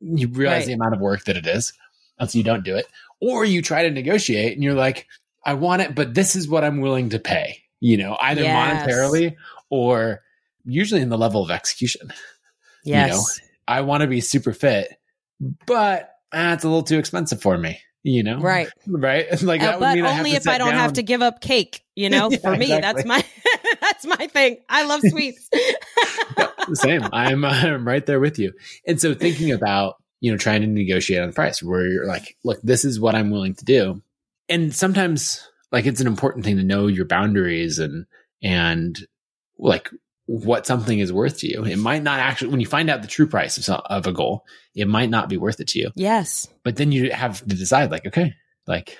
[0.00, 0.66] you realize Right.
[0.68, 1.72] the amount of work that it is.
[2.18, 2.86] And so you don't do it.
[3.20, 5.06] Or you try to negotiate and you're like,
[5.44, 8.56] I want it, but this is what I'm willing to pay, you know, either Yes.
[8.56, 9.36] monetarily
[9.70, 10.20] or
[10.64, 12.12] usually in the level of execution.
[12.84, 13.10] Yes.
[13.10, 13.22] you know,
[13.68, 14.92] I want to be super fit,
[15.66, 18.40] but ah, it's a little too expensive for me, you know?
[18.40, 18.68] Right.
[18.86, 19.26] Right.
[19.42, 21.40] Like Uh, that would but I only to if I don't have to give up
[21.40, 23.02] cake, you know, Yeah, for me, exactly.
[23.02, 23.24] that's my,
[23.80, 24.58] that's my thing.
[24.68, 25.48] I love sweets.
[26.74, 27.02] Same.
[27.12, 28.52] I'm I'm right there with you.
[28.86, 32.36] And so thinking about, you know, trying to negotiate on the price where you're like,
[32.44, 34.02] look, this is what I'm willing to do.
[34.48, 38.06] And sometimes like it's an important thing to know your boundaries and
[38.42, 38.98] and
[39.58, 39.90] like
[40.30, 41.64] what something is worth to you.
[41.64, 44.12] It might not actually when you find out the true price of, some, of a
[44.12, 44.44] goal,
[44.76, 45.90] it might not be worth it to you.
[45.96, 46.46] yes.
[46.62, 48.34] But then you have to decide like, okay,
[48.68, 48.96] like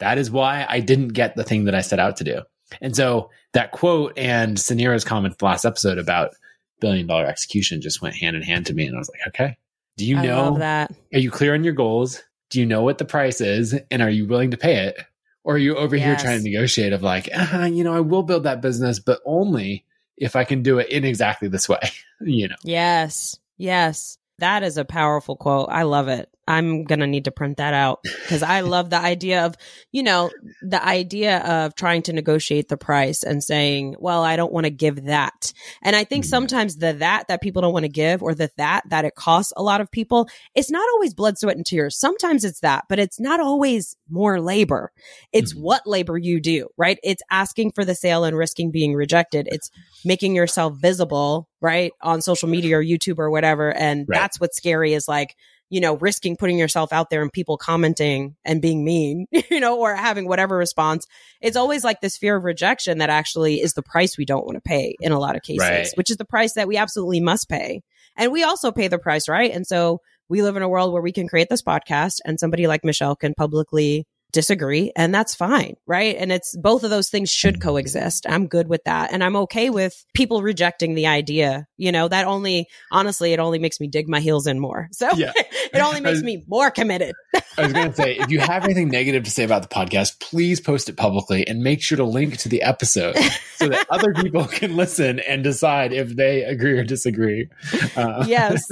[0.00, 2.42] that is why I didn't get the thing that I set out to do.
[2.82, 6.32] And so that quote and Suneera's comment last episode about
[6.80, 8.86] billion dollar execution just went hand in hand to me.
[8.86, 9.56] And I was like, okay,
[9.96, 10.92] do you I know, that.
[11.14, 12.22] are you clear on your goals?
[12.50, 13.74] Do you know what the price is?
[13.90, 15.00] And are you willing to pay it?
[15.44, 18.22] Or are you over here trying to negotiate of like, uh, you know, I will
[18.22, 19.86] build that business, but only
[20.16, 21.80] if I can do it in exactly this way,
[22.20, 22.56] you know?
[22.62, 23.38] Yes.
[23.56, 24.18] Yes.
[24.38, 25.68] That is a powerful quote.
[25.70, 26.28] I love it.
[26.46, 29.54] I'm going to need to print that out because I love the idea of,
[29.92, 34.52] you know, the idea of trying to negotiate the price and saying, well, I don't
[34.52, 35.52] want to give that.
[35.82, 36.28] And I think Mhm.
[36.28, 39.54] sometimes the that that people don't want to give or the that that it costs
[39.56, 41.98] a lot of people, it's not always blood, sweat, and tears.
[41.98, 44.92] Sometimes it's that, but it's not always more labor.
[45.32, 45.60] It's Mhm.
[45.62, 46.98] what labor you do, right?
[47.02, 49.48] It's asking for the sale and risking being rejected.
[49.50, 49.70] It's
[50.04, 51.92] making yourself visible, right?
[52.02, 53.74] On social media or YouTube or whatever.
[53.74, 54.20] And Right.
[54.20, 55.34] that's what's scary is like,
[55.70, 59.78] you know, risking putting yourself out there and people commenting and being mean, you know,
[59.80, 61.06] or having whatever response.
[61.40, 64.56] It's always like this fear of rejection that actually is the price we don't want
[64.56, 65.88] to pay in a lot of cases, Right.
[65.94, 67.80] which is the price that we absolutely must pay.
[68.16, 69.50] And we also pay the price, right?
[69.50, 72.66] And so we live in a world where we can create this podcast and somebody
[72.66, 76.16] like Michelle can publicly disagree and that's fine right?
[76.18, 78.26] And it's both of those things should coexist.
[78.28, 79.12] I'm good with that.
[79.12, 83.58] And i'm okay with people rejecting the idea you know that only honestly it only
[83.58, 84.88] makes me dig my heels in more.
[84.92, 85.32] So Yeah.
[85.36, 87.14] it only makes me more committed.
[87.58, 90.20] I was going to say, if you have anything negative to say about the podcast,
[90.20, 93.16] please post it publicly and make sure to link to the episode
[93.54, 97.48] so that other people can listen and decide if they agree or disagree.
[97.96, 98.66] Uh, yes.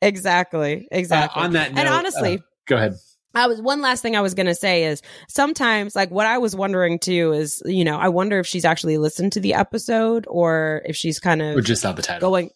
[0.00, 1.42] Exactly uh, exactly.
[1.42, 2.94] on that note, and honestly uh, go ahead.
[3.38, 6.38] I was one last thing I was going to say is sometimes like what I
[6.38, 10.26] was wondering too is you know I wonder if she's actually listened to the episode
[10.28, 12.28] or if she's kind of Or just saw the title.
[12.30, 12.50] going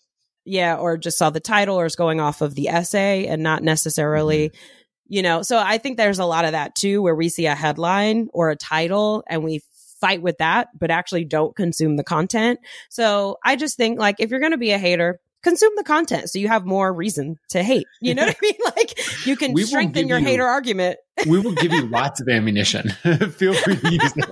[0.45, 3.63] yeah or just saw the title or is going off of the essay and not
[3.63, 4.65] necessarily mm-hmm.
[5.09, 7.55] you know so i think there's a lot of that too where we see a
[7.55, 9.61] headline or a title and we
[10.01, 12.59] fight with that but actually don't consume the content
[12.91, 16.31] so i just think like if you're going to be a hater consume the content
[16.31, 17.87] so you have more reason to hate.
[18.01, 18.55] You know what I mean?
[18.77, 20.99] Like you can We strengthen your you- hater argument.
[21.27, 22.89] we will give you lots of ammunition.
[23.37, 24.25] Feel free to use it.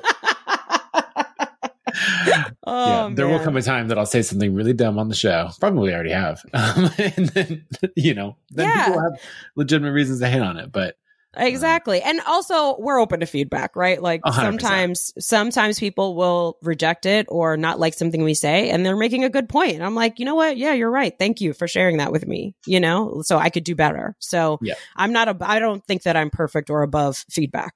[2.66, 5.14] oh, yeah, there will come a time that I'll say something really dumb on the
[5.14, 5.50] show.
[5.60, 6.42] Probably already have.
[6.52, 8.86] Um, and then, you know, then Yeah.
[8.86, 9.20] people have
[9.56, 10.70] legitimate reasons to hate on it.
[10.72, 10.96] But
[11.36, 12.02] Exactly.
[12.02, 14.02] And also we're open to feedback, right?
[14.02, 18.70] Like A hundred sometimes sometimes people will reject it or not like something we say
[18.70, 19.74] and they're making a good point.
[19.74, 20.56] And I'm like, "You know what?
[20.56, 21.14] Yeah, you're right.
[21.18, 23.22] Thank you for sharing that with me." You know?
[23.24, 24.16] So I could do better.
[24.18, 24.74] So Yeah.
[24.96, 27.74] I'm not a I don't think that I'm perfect or above feedback.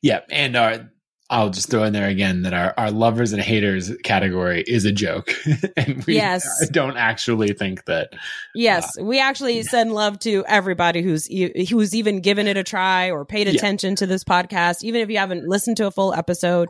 [0.00, 0.90] yeah, and our,
[1.34, 4.92] I'll just throw in there again that our, our lovers and haters category is a
[4.92, 5.34] joke.
[5.76, 6.46] and we Yes.
[6.70, 8.10] don't actually think that.
[8.54, 12.62] Yes, uh, we actually send love to everybody who's e- who's even given it a
[12.62, 13.54] try or paid Yeah.
[13.54, 16.68] attention to this podcast, even if you haven't listened to a full episode.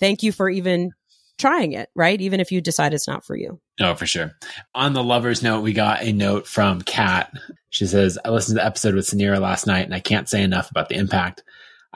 [0.00, 0.92] Thank you for even
[1.38, 2.18] trying it, right?
[2.18, 3.60] Even if you decide it's not for you.
[3.80, 4.32] Oh, for sure.
[4.74, 7.30] On the lovers note, we got a note from Kat.
[7.68, 10.42] She says, I listened to the episode with Suneera last night and I can't say
[10.42, 11.42] enough about the impact.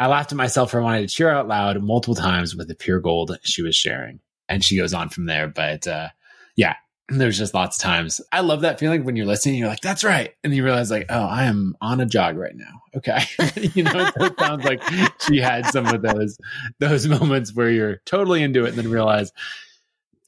[0.01, 3.01] I laughed at myself for wanting to cheer out loud multiple times with the pure
[3.01, 4.21] gold she was sharing.
[4.49, 5.47] And she goes on from there.
[5.47, 6.09] But uh,
[6.57, 6.77] yeah,
[7.11, 8.19] there's just lots of times.
[8.33, 10.33] I love that feeling when you're listening, you're like, that's right.
[10.43, 12.81] And you realize, like, oh, I am on a jog right now.
[12.97, 13.21] Okay.
[13.75, 14.83] you know, it sounds like
[15.29, 16.39] she had some of those
[16.79, 19.33] those moments where you're totally into it and then realize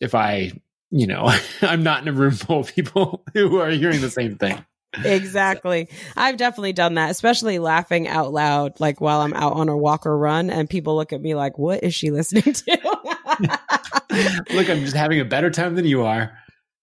[0.01, 0.53] if I
[0.93, 1.33] you know,
[1.63, 4.65] I'm not in a room full of people who are hearing the same thing.
[5.05, 5.89] Exactly.
[6.17, 10.07] I've definitely done that, especially laughing out loud, like while I'm out on a walk
[10.07, 12.79] or run, and people look at me like, what is she listening to?
[14.53, 16.33] Look, I'm just having a better time than you are.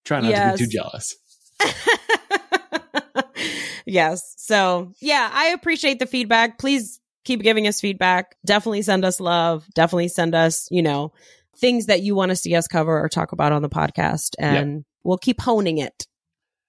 [0.04, 0.58] Try not Yes.
[0.58, 1.14] to be too jealous.
[3.86, 4.34] yes.
[4.38, 6.58] So, yeah, I appreciate the feedback.
[6.58, 8.36] Please keep giving us feedback.
[8.44, 9.66] Definitely send us love.
[9.74, 11.12] Definitely send us, you know,
[11.56, 14.34] things that you want to see us cover or talk about on the podcast.
[14.38, 16.06] And we'll keep honing it.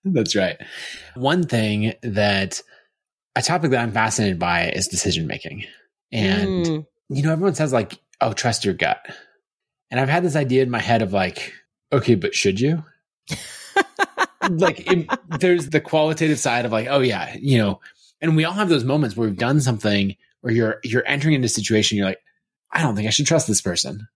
[0.04, 0.58] That's right.
[1.16, 2.62] One thing that
[3.36, 5.66] a topic that I'm fascinated by is decision making.
[6.12, 9.00] And Mm, you know, everyone says like, "Oh, trust your gut,"
[9.90, 11.54] and I've had this idea in my head of like,
[11.92, 12.84] okay, but should you?
[14.50, 15.08] like, it,
[15.40, 17.80] there's the qualitative side of like, oh yeah, you know,
[18.22, 21.46] and we all have those moments where we've done something where you're you're entering into
[21.46, 22.22] a situation, you're like,
[22.72, 24.08] I don't think I should trust this person.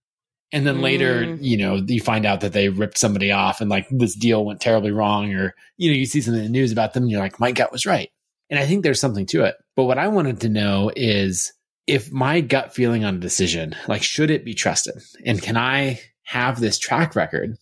[0.52, 1.38] And then later, Mm.
[1.42, 4.62] you know, you find out that they ripped somebody off and like this deal went
[4.62, 7.20] terribly wrong, or, you know, you see something in the news about them and you're
[7.20, 8.10] like, my gut was right.
[8.50, 9.56] And I think there's something to it.
[9.76, 11.52] But what I wanted to know is
[11.88, 15.02] if my gut feeling on a decision, like, should it be trusted?
[15.26, 17.58] And can I have this track record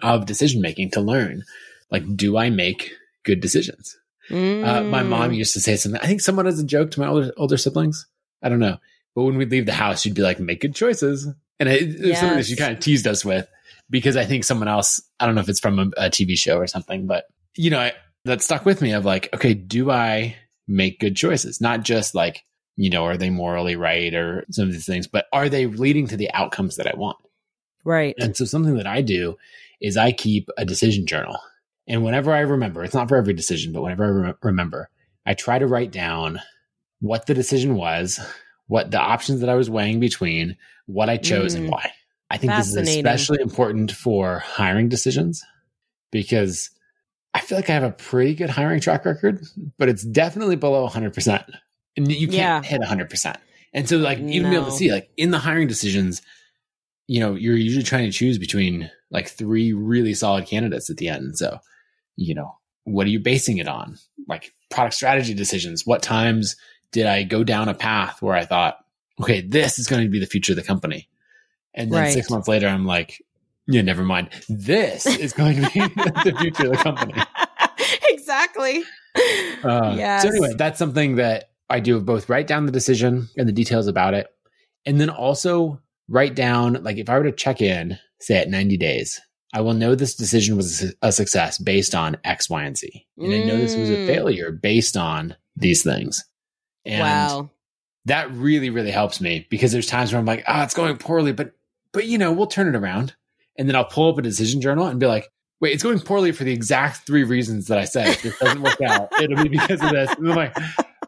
[0.00, 1.42] of decision making to learn?
[1.90, 2.92] Like, do I make
[3.24, 3.96] good decisions?
[4.30, 5.08] Uh, my mm.
[5.08, 6.00] mom used to say something.
[6.00, 8.06] I think someone as a joke to my older, older siblings.
[8.42, 8.78] I don't know.
[9.16, 11.26] But when we'd leave the house, you'd be like, make good choices.
[11.60, 13.46] And it, it was something that she kind of teased us with
[13.90, 16.56] because I think someone else, I don't know if it's from a, a TV show
[16.56, 17.92] or something, but you know, I,
[18.24, 21.60] that stuck with me of like, okay, do I make good choices?
[21.60, 22.44] Not just like,
[22.76, 26.06] you know, are they morally right or some of these things, but are they leading
[26.08, 27.18] to the outcomes that I want?
[27.84, 28.14] Right.
[28.18, 29.36] And so something that I do
[29.80, 31.38] is I keep a decision journal.
[31.86, 34.88] And whenever I remember, it's not for every decision, but whenever I rem- remember,
[35.26, 36.40] I try to write down
[37.00, 38.20] what the decision was,
[38.70, 40.56] what the options that I was weighing between,
[40.86, 41.72] what I chose and Mm.
[41.72, 41.90] why.
[42.30, 45.44] I think this is especially important for hiring decisions
[46.12, 46.70] because
[47.34, 49.44] I feel like I have a pretty good hiring track record,
[49.76, 51.44] but it's definitely below 100%.
[51.96, 52.62] And you can't Yeah.
[52.62, 53.38] hit 100%.
[53.72, 56.22] And so, like, even be able to see, like, in the hiring decisions,
[57.08, 61.08] you know, you're usually trying to choose between like three really solid candidates at the
[61.08, 61.36] end.
[61.36, 61.58] So,
[62.14, 63.98] you know, what are you basing it on?
[64.28, 65.84] Like product strategy decisions.
[65.84, 66.54] What times
[66.92, 68.78] did I go down a path where I thought,
[69.20, 71.08] okay, this is going to be the future of the company?
[71.74, 72.12] And then Right.
[72.12, 73.22] six months later, I'm like,
[73.66, 74.30] yeah, never mind.
[74.48, 77.22] This is going to be the future of the company.
[78.08, 78.82] exactly.
[79.62, 80.22] Uh, yes.
[80.22, 83.86] So anyway, that's something that I do both write down the decision and the details
[83.86, 84.26] about it.
[84.86, 88.76] And then also write down, like if I were to check in, say at 90
[88.76, 89.20] days,
[89.52, 93.06] I will know this decision was a success based on X, Y, and Z.
[93.18, 94.06] And I know this was a Mm.
[94.06, 96.24] failure based on these things.
[96.84, 97.50] And wow.
[98.06, 101.32] that really, really helps me because there's times where I'm like, ah, it's going poorly,
[101.32, 101.52] but,
[101.92, 103.14] but you know, we'll turn it around.
[103.58, 106.32] And then I'll pull up a decision journal and be like, wait, it's going poorly
[106.32, 108.08] for the exact three reasons that I said.
[108.08, 110.10] If this doesn't work out, it'll be because of this.
[110.14, 110.56] And I'm like,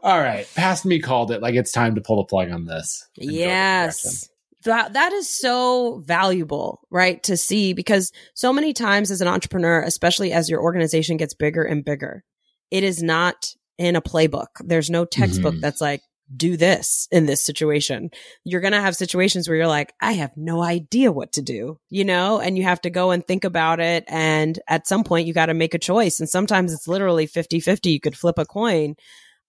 [0.03, 1.41] all right, past me called it.
[1.41, 3.07] Like it's time to pull the plug on this.
[3.17, 4.11] and go a different direction.
[4.11, 4.29] Yes.
[4.65, 7.21] That, that is so valuable, right?
[7.23, 11.63] To see because so many times as an entrepreneur, especially as your organization gets bigger
[11.63, 12.23] and bigger,
[12.71, 14.47] it is not in a playbook.
[14.59, 15.61] There's no textbook Mhm.
[15.61, 16.01] that's like,
[16.35, 18.09] do this in this situation.
[18.43, 21.79] You're going to have situations where you're like, I have no idea what to do,
[21.89, 24.05] you know, and you have to go and think about it.
[24.07, 26.19] And at some point you got to make a choice.
[26.19, 27.91] And sometimes it's literally 50 50.
[27.91, 28.95] You could flip a coin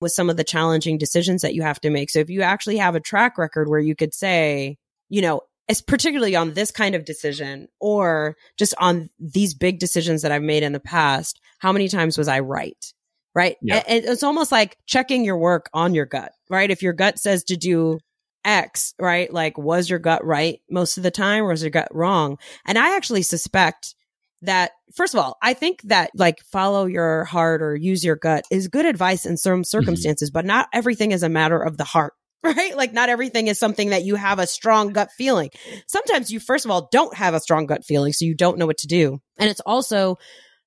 [0.01, 2.11] with some of the challenging decisions that you have to make.
[2.11, 4.77] So if you actually have a track record where you could say,
[5.09, 10.21] you know, it's particularly on this kind of decision or just on these big decisions
[10.23, 12.93] that I've made in the past, how many times was I right?
[13.35, 13.57] Right?
[13.61, 13.83] Yeah.
[13.87, 16.71] And it's almost like checking your work on your gut, right?
[16.71, 17.99] If your gut says to do
[18.45, 19.33] X, right?
[19.33, 22.39] Like, was your gut right most of the time or was your gut wrong?
[22.67, 23.95] And I actually suspect
[24.43, 28.45] that, first of all, I think that like follow your heart or use your gut
[28.51, 29.63] is good advice in some mm-hmm.
[29.63, 32.13] circumstances, but not everything is a matter of the heart.
[32.45, 32.77] Right?
[32.77, 35.49] Like not everything is something that you have a strong gut feeling.
[35.87, 38.13] Sometimes you, first of all, don't have a strong gut feeling.
[38.13, 39.19] So you don't know what to do.
[39.39, 40.19] And it's also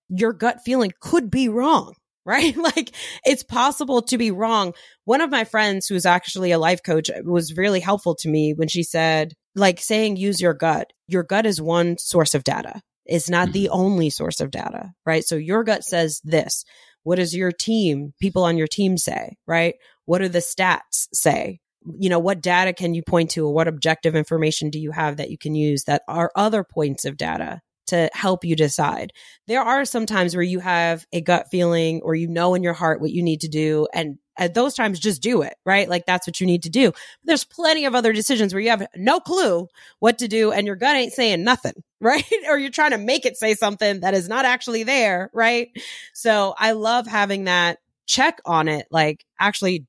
[0.09, 1.93] your gut feeling could be wrong
[2.31, 2.55] right?
[2.57, 2.93] like
[3.25, 4.73] it's possible to be wrong.
[5.05, 8.67] One of my friends who's actually a life coach was really helpful to me when
[8.67, 10.91] she said, like saying use your gut.
[11.07, 12.81] Your gut is one source of data.
[13.05, 13.79] It's not the Mm-hmm.
[13.79, 15.23] only source of data, right?
[15.23, 16.65] So your gut says this.
[17.03, 19.75] What does your team, people on your team say, right?
[20.03, 21.59] What do the stats say?
[21.97, 25.15] You know, what data can you point to or what objective information do you have
[25.15, 29.13] that you can use that are other points of data to help you decide?
[29.47, 32.73] There are some times where you have a gut feeling or you know in your
[32.73, 33.87] heart what you need to do.
[33.93, 35.89] And at those times, just do it, right?
[35.89, 36.91] Like that's what you need to do.
[36.91, 39.67] But there's plenty of other decisions where you have no clue
[39.99, 42.23] what to do and your gut ain't saying nothing, right?
[42.47, 45.69] or you're trying to make it say something that is not actually there, right?
[46.13, 48.87] So I love having that check on it.
[48.91, 49.85] Like actually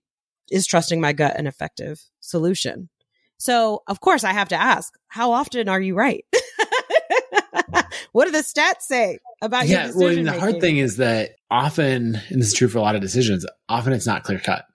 [0.50, 2.88] is trusting my gut an effective solution?
[3.38, 6.24] So of course I have to ask, how often are you right?
[8.12, 9.86] what do the stats say about your yeah.
[9.88, 12.94] decision Well, the hard thing is that often, and this is true for a lot
[12.94, 14.66] of decisions, often it's not clear cut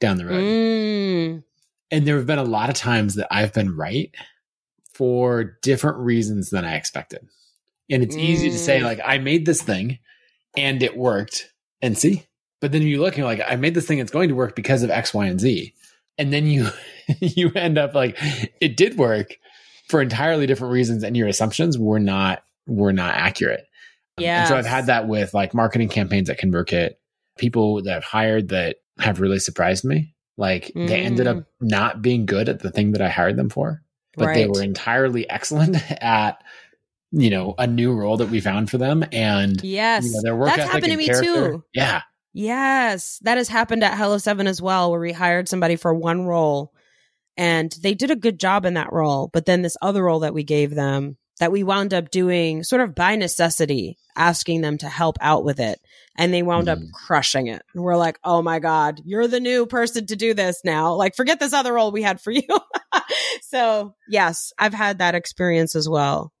[0.00, 0.42] down the road.
[0.42, 1.44] Mm,
[1.90, 4.14] And there have been a lot of times that I've been right
[4.92, 7.26] for different reasons than I expected.
[7.90, 8.84] And it's easy to say, Mm.
[8.84, 9.98] like, I made this thing
[10.56, 11.52] and it worked.
[11.82, 12.24] And see,
[12.60, 14.56] but then you look and you're like, I made this thing, it's going to work
[14.56, 15.74] because of X, Y, and Z.
[16.16, 16.68] And then you
[17.20, 18.16] you end up like
[18.60, 19.36] it did work
[19.88, 23.66] for entirely different reasons, and your assumptions were not were not accurate.
[24.18, 26.94] Um, so I've had that with like marketing campaigns at ConvertKit,
[27.36, 30.14] people that I've hired that have really surprised me.
[30.36, 33.82] Like they ended up not being good at the thing that I hired them for,
[34.16, 36.42] but they were entirely excellent at,
[37.12, 39.04] you know, a new role that we found for them.
[39.12, 40.04] And yes.
[40.04, 41.64] you know, their work That's happened to me character- too.
[41.72, 42.02] Yeah.
[42.36, 46.26] Yes, that has happened at Hello 7 as well, where we hired somebody for one
[46.26, 46.74] role
[47.36, 49.28] and they did a good job in that role.
[49.32, 52.80] But then this other role that we gave them that we wound up doing sort
[52.80, 55.80] of by necessity, asking them to help out with it.
[56.16, 56.92] And they wound up Mhm.
[56.92, 57.60] crushing it.
[57.74, 60.94] And we're like, oh my God, you're the new person to do this now.
[60.94, 62.42] Like, forget this other role we had for you.
[63.42, 66.32] so, yes, I've had that experience as well.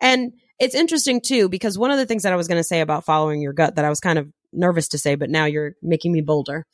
[0.00, 2.80] And it's interesting too, because one of the things that I was going to say
[2.80, 5.74] about following your gut that I was kind of nervous to say, but now you're
[5.82, 6.66] making me bolder,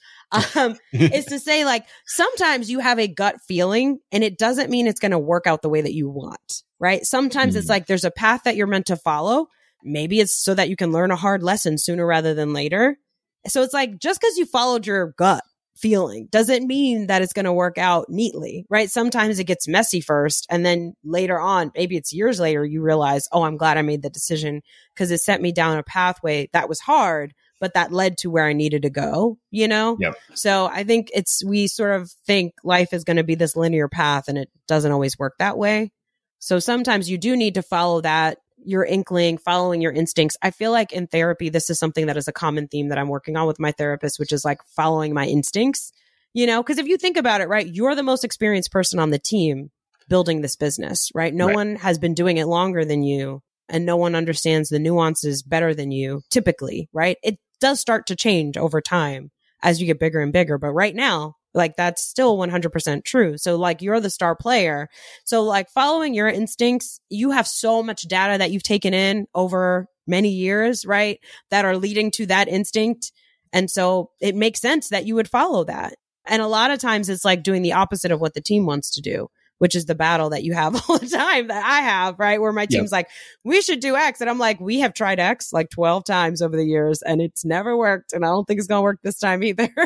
[0.56, 4.86] um, is to say like sometimes you have a gut feeling and it doesn't mean
[4.86, 7.04] it's going to work out the way that you want, right?
[7.04, 7.70] Sometimes it's Mhm.
[7.70, 9.46] like there's a path that you're meant to follow.
[9.84, 12.98] Maybe it's so that you can learn a hard lesson sooner rather than later.
[13.46, 15.42] So it's like just because you followed your gut
[15.76, 18.90] feeling doesn't mean that it's going to work out neatly, right?
[18.90, 20.44] Sometimes it gets messy first.
[20.50, 24.02] And then later on, maybe it's years later, you realize, oh, I'm glad I made
[24.02, 24.62] the decision
[24.92, 28.46] because it sent me down a pathway that was hard, but that led to where
[28.46, 29.96] I needed to go, you know?
[30.00, 30.14] Yep.
[30.34, 33.88] So I think it's, we sort of think life is going to be this linear
[33.88, 35.92] path and it doesn't always work that way.
[36.38, 40.36] So sometimes you do need to follow that, your inkling, following your instincts.
[40.42, 43.08] I feel like in therapy, this is something that is a common theme that I'm
[43.08, 45.92] working on with my therapist, which is like following my instincts,
[46.34, 46.62] you know?
[46.62, 49.70] Because if you think about it, right, you're the most experienced person on the team
[50.08, 51.34] building this business, right?
[51.34, 51.54] No Right.
[51.54, 55.74] one has been doing it longer than you and no one understands the nuances better
[55.74, 57.18] than you typically, right?
[57.22, 59.30] It does start to change over time
[59.62, 60.58] as you get bigger and bigger.
[60.58, 63.36] But right now, like that's still 100% true.
[63.38, 64.88] So like you're the star player.
[65.24, 69.86] So like following your instincts, you have so much data that you've taken in over
[70.06, 71.18] many years, right?
[71.50, 73.12] That are leading to that instinct.
[73.52, 75.94] And so it makes sense that you would follow that.
[76.26, 78.90] And a lot of times it's like doing the opposite of what the team wants
[78.92, 79.28] to do,
[79.58, 82.40] which is the battle that you have all the time that I have, right?
[82.40, 82.70] Where my Yep.
[82.70, 83.08] team's like,
[83.44, 84.20] we should do X.
[84.20, 87.44] And I'm like, we have tried X like 12 times over the years and it's
[87.44, 88.12] never worked.
[88.12, 89.68] And I don't think it's going to work this time either.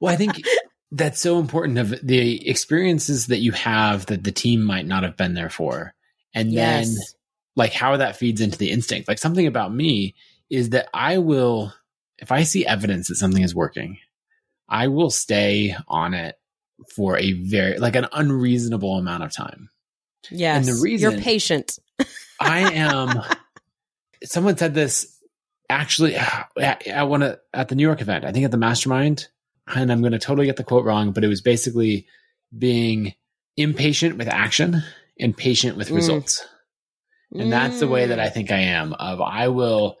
[0.00, 0.42] Well, I think
[0.90, 5.16] that's so important of the experiences that you have that the team might not have
[5.16, 5.94] been there for.
[6.34, 6.84] And then
[7.56, 9.08] like how that feeds into the instinct.
[9.08, 10.14] Like something about me
[10.50, 11.72] is that I will,
[12.18, 13.98] if I see evidence that something is working,
[14.68, 16.36] I will stay on it
[16.94, 19.70] for a very like an unreasonable amount of time.
[20.30, 20.66] Yes.
[20.68, 21.78] And the reason- you're patient.
[22.40, 23.22] I am.
[24.24, 25.18] someone said this
[25.70, 26.16] actually.
[26.16, 28.24] I want to at the New York event.
[28.24, 29.28] I think at the Mastermind,
[29.66, 32.06] and I'm going to totally get the quote wrong, but it was basically
[32.56, 33.14] being
[33.56, 34.82] impatient with action
[35.18, 35.94] and patient with Mm.
[35.96, 36.44] results.
[37.32, 38.32] And that's the way that I Mm.
[38.34, 38.92] think I am.
[38.94, 39.96] Of I will.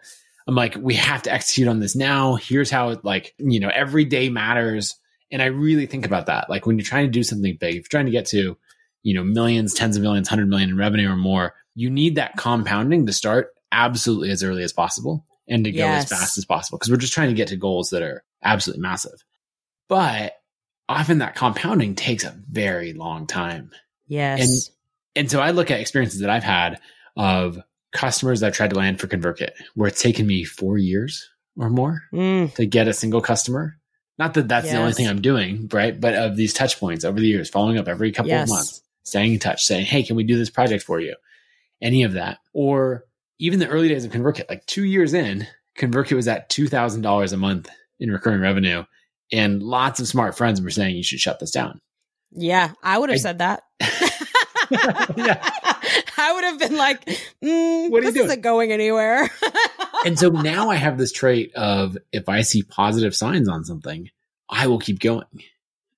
[0.46, 2.34] I'm like, we have to execute on this now.
[2.34, 4.94] Here's how it like, you know, every day matters.
[5.34, 6.48] And I really think about that.
[6.48, 8.56] Like when you're trying to do something big, if you're trying to get to,
[9.02, 12.36] you know, millions, tens of millions, hundred million in revenue or more, you need that
[12.36, 16.04] compounding to start absolutely as early as possible and to go Yes.
[16.12, 16.78] as fast as possible.
[16.78, 19.24] Cause we're just trying to get to goals that are absolutely massive.
[19.88, 20.34] But
[20.88, 23.72] often that compounding takes a very long time.
[24.06, 24.70] Yes.
[25.16, 26.78] And so I look at experiences that I've had
[27.16, 27.58] of
[27.92, 31.70] customers that I've tried to land for ConvertKit, where it's taken me four years or
[31.70, 32.54] more Mm.
[32.54, 33.78] to get a single customer.
[34.18, 35.98] Not that that's the only thing I'm doing, right?
[36.00, 38.48] But of these touch points over the years, following up every couple Yes.
[38.48, 41.16] of months, staying in touch, saying, Hey, can we do this project for you?
[41.82, 42.38] Any of that.
[42.52, 43.04] Or
[43.40, 45.46] even the early days of ConvertKit, like two years in,
[45.78, 48.84] ConvertKit was at $2,000 a month in recurring revenue.
[49.32, 51.80] And lots of smart friends were saying, you should shut this down.
[52.30, 53.62] Yeah, I would have I- said that.
[55.16, 55.50] Yeah.
[56.16, 57.04] I would have been like,
[57.42, 58.26] mm, What are you doing?
[58.26, 59.30] isn't going anywhere.
[60.06, 64.10] and so now I have this trait of if I see positive signs on something,
[64.48, 65.24] I will keep going.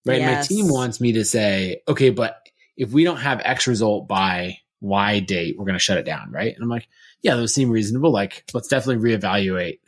[0.04, 0.20] Right.
[0.20, 0.50] Yes.
[0.50, 4.58] My team wants me to say, okay, but if we don't have X result by
[4.80, 6.30] Y date, we're going to shut it down.
[6.30, 6.54] Right.
[6.54, 6.88] And I'm like,
[7.22, 8.12] yeah, those seem reasonable.
[8.12, 9.78] Like, let's definitely reevaluate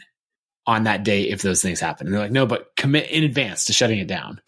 [0.66, 2.06] on that date if those things happen.
[2.06, 4.40] And they're like, no, but commit in advance to shutting it down.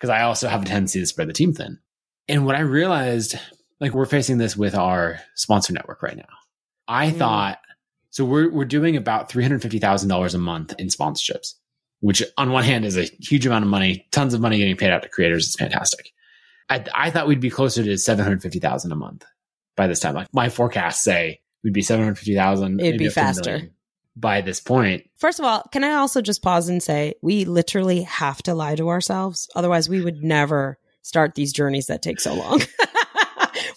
[0.00, 1.78] Cause I also have a tendency to spread the team thin.
[2.28, 3.36] And what I realized,
[3.80, 6.28] like we're facing this with our sponsor network right now.
[6.86, 7.18] I Mm.
[7.18, 7.58] thought,
[8.10, 11.54] so we're, we're doing about $350,000 a month in sponsorships,
[12.00, 14.90] which on one hand is a huge amount of money, tons of money getting paid
[14.90, 15.46] out to creators.
[15.46, 16.12] It's fantastic.
[16.70, 19.24] I, I thought we'd be closer to 750,000 a month
[19.76, 20.14] by this time.
[20.14, 22.64] Like my forecasts say we'd be 750,000.
[22.64, 23.70] It'd maybe be up to a faster.
[24.16, 28.02] By this point, First of all, can I also just pause and say we literally
[28.02, 29.48] have to lie to ourselves?
[29.54, 32.60] Otherwise, we would never start these journeys that take so long.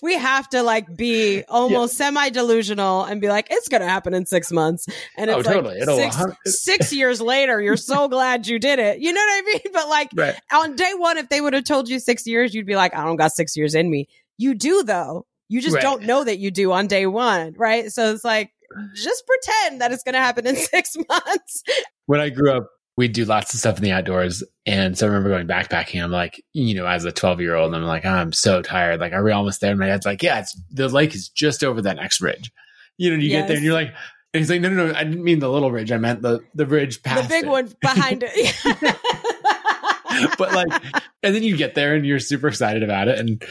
[0.02, 4.14] we have to like be almost semi delusional and be like, it's going to happen
[4.14, 4.88] in six months.
[5.18, 5.82] And Oh, it's like totally.
[6.10, 9.00] Six, six years later, you're so glad you did it.
[9.00, 9.62] You know what I mean?
[9.74, 10.36] But like right.
[10.52, 13.04] on day one, if they would have told you six years, you'd be like, I
[13.06, 14.08] don't got six years in me.
[14.38, 15.26] You do though.
[15.50, 15.82] You just Right.
[15.82, 17.92] don't know that you do on day one, right?
[17.92, 18.52] So it's like,
[18.96, 21.64] just pretend that it's going to happen in six months.
[22.06, 24.44] when I grew up, we'd do lots of stuff in the outdoors.
[24.66, 26.04] And so I remember going backpacking.
[26.04, 29.00] I'm like, you know, as a 12 year old, I'm like, oh, I'm so tired.
[29.00, 29.72] Like, are we almost there?
[29.72, 32.52] And my dad's like, yeah, it's the lake is just over that next ridge.
[32.98, 33.94] You know, you get there and you're like,
[34.34, 35.92] and he's like, no, no, no, I didn't mean the little ridge.
[35.92, 38.56] I meant the, the ridge past the big it." one behind it.
[40.38, 40.84] but like,
[41.24, 43.20] and then you get there and you're super excited about it.
[43.20, 43.44] And,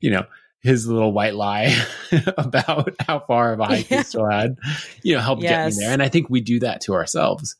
[0.00, 0.24] you know,
[0.60, 1.74] his little white lie
[2.36, 3.98] about how far of a hike Yeah.
[3.98, 4.56] he still had,
[5.02, 5.76] you know, helped get Yes.
[5.76, 5.92] me there.
[5.92, 7.56] And I think we do that to ourselves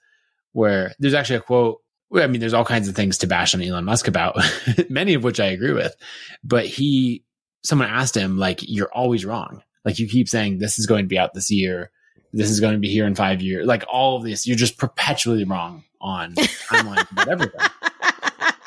[0.53, 1.81] where there's actually a quote.
[2.15, 4.37] I mean, there's all kinds of things to bash on Elon Musk about,
[4.89, 5.95] many of which I agree with.
[6.43, 7.23] But he,
[7.63, 9.63] someone asked him, like, you're always wrong.
[9.85, 11.91] Like, you keep saying this is going to be out this year.
[12.33, 13.67] This is going to be here in five years.
[13.67, 17.61] Like, all of this, you're just perpetually wrong on timelines about everything.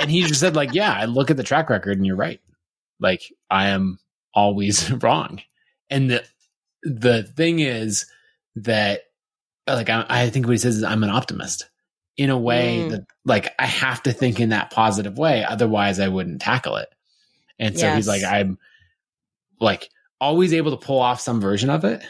[0.01, 2.41] And he just said, like, yeah, I look at the track record and you're right.
[2.99, 3.21] Like,
[3.51, 3.99] I am
[4.33, 5.41] always wrong.
[5.91, 6.25] And the,
[6.81, 8.07] the thing is
[8.55, 9.03] that,
[9.67, 11.69] like, I, I think what he says is I'm an optimist
[12.17, 12.91] in a way Mm.
[12.91, 15.43] that, like, I have to think in that positive way.
[15.43, 16.89] Otherwise, I wouldn't tackle it.
[17.57, 18.57] And so he's like, I'm
[19.59, 19.89] like
[20.19, 22.03] always able to pull off some version of it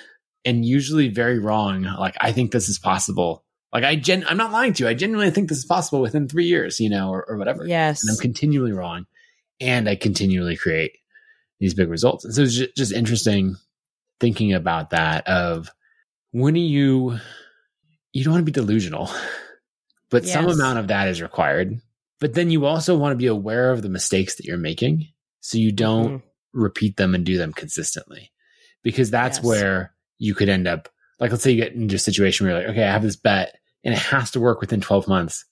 [0.46, 1.84] and usually very wrong.
[1.84, 3.44] Like, I think this is possible.
[3.74, 4.90] Like, I gen, I'm not lying to you.
[4.90, 8.02] I genuinely think this is possible within three years, you know, or, or whatever yes.
[8.02, 9.06] and I'm continually wrong,
[9.60, 10.94] and I continually create
[11.60, 12.26] these big results.
[12.26, 13.56] And so it's just, just interesting
[14.20, 15.28] thinking about that.
[15.28, 15.70] Of
[16.32, 17.20] when are you?
[18.14, 19.10] You don't want to be delusional,
[20.10, 21.80] but some amount of that is required.
[22.20, 25.08] But then you also want to be aware of the mistakes that you're making,
[25.40, 26.24] so you don't Mhm.
[26.54, 28.32] repeat them and do them consistently,
[28.84, 29.46] because that's Yes.
[29.46, 30.90] where you could end up.
[31.20, 33.16] Like, let's say you get into a situation where you're like, okay, I have this
[33.16, 35.46] bet, and it has to work within 12 months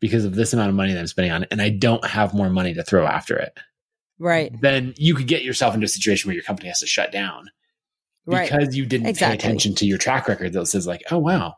[0.00, 2.32] because of this amount of money that I'm spending on it, and I don't have
[2.34, 3.58] more money to throw after it,
[4.18, 4.52] Right.
[4.60, 7.50] then you could get yourself into a situation where your company has to shut down
[8.24, 8.50] Right.
[8.50, 9.36] because you didn't Exactly.
[9.38, 11.56] pay attention to your track record that says like, oh wow,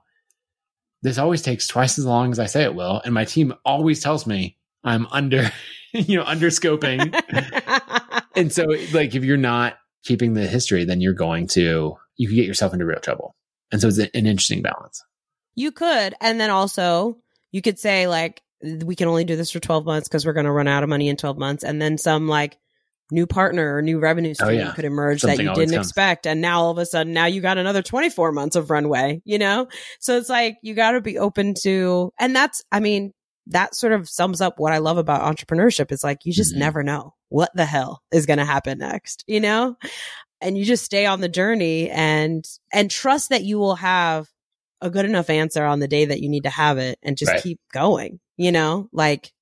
[1.03, 4.01] this always takes twice as long as I say it will, and my team always
[4.01, 5.51] tells me I'm under,
[5.93, 7.15] you know, under scoping,
[8.37, 12.37] and so like if you're not keeping the history, then you're going to you could
[12.37, 13.35] get yourself into real trouble,
[13.73, 15.03] and so it's an, an interesting balance.
[15.55, 16.15] you could.
[16.21, 17.19] And then also,
[17.53, 20.47] you could say, like, we can only do this for 12 months because we're going
[20.47, 21.65] to run out of money in 12 months.
[21.65, 22.59] And then some like
[23.11, 24.73] new partner or new revenue Oh, stream yeah.
[24.73, 25.87] could emerge Something that you didn't comes.
[25.87, 26.27] expect.
[26.27, 29.39] And now all of a sudden, now you got another 24 months of runway, you
[29.39, 29.69] know?
[30.01, 33.13] So it's like, you got to be open to, and that's, I mean,
[33.49, 35.91] that sort of sums up what I love about entrepreneurship.
[35.91, 36.59] It's like, you just Mhm.
[36.59, 39.77] never know what the hell is going to happen next, you know?
[40.41, 44.29] And you just stay on the journey and, and trust that you will have
[44.81, 47.33] a good enough answer on the day that you need to have it and just
[47.33, 47.43] Right.
[47.43, 48.89] keep going, you know?
[48.93, 49.33] Like,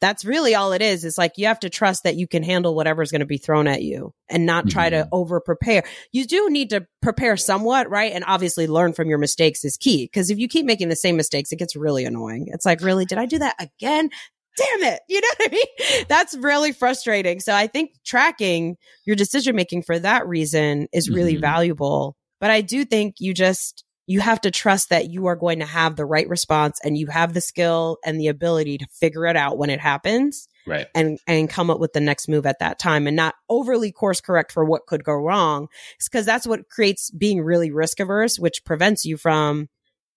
[0.00, 1.04] that's really all it is.
[1.04, 3.66] It's like you have to trust that you can handle whatever's going to be thrown
[3.66, 5.08] at you and not try to Mhm.
[5.12, 5.84] over prepare.
[6.12, 8.12] You do need to prepare somewhat, right?
[8.12, 10.08] And obviously learn from your mistakes is key.
[10.08, 12.46] Cause if you keep making the same mistakes, it gets really annoying.
[12.48, 14.10] It's like, really, did I do that again?
[14.58, 15.00] Damn it.
[15.08, 16.04] You know what I mean?
[16.08, 17.40] That's really frustrating.
[17.40, 18.76] So I think tracking
[19.06, 21.40] your decision making for that reason is really Mhm.
[21.40, 22.16] valuable.
[22.40, 25.66] But I do think you just, you have to trust that you are going to
[25.66, 29.36] have the right response and you have the skill and the ability to figure it
[29.36, 30.86] out when it happens Right.
[30.94, 34.20] and and come up with the next move at that time and not overly course
[34.20, 35.68] correct for what could go wrong.
[36.04, 39.68] Because that's what creates being really risk averse which prevents you from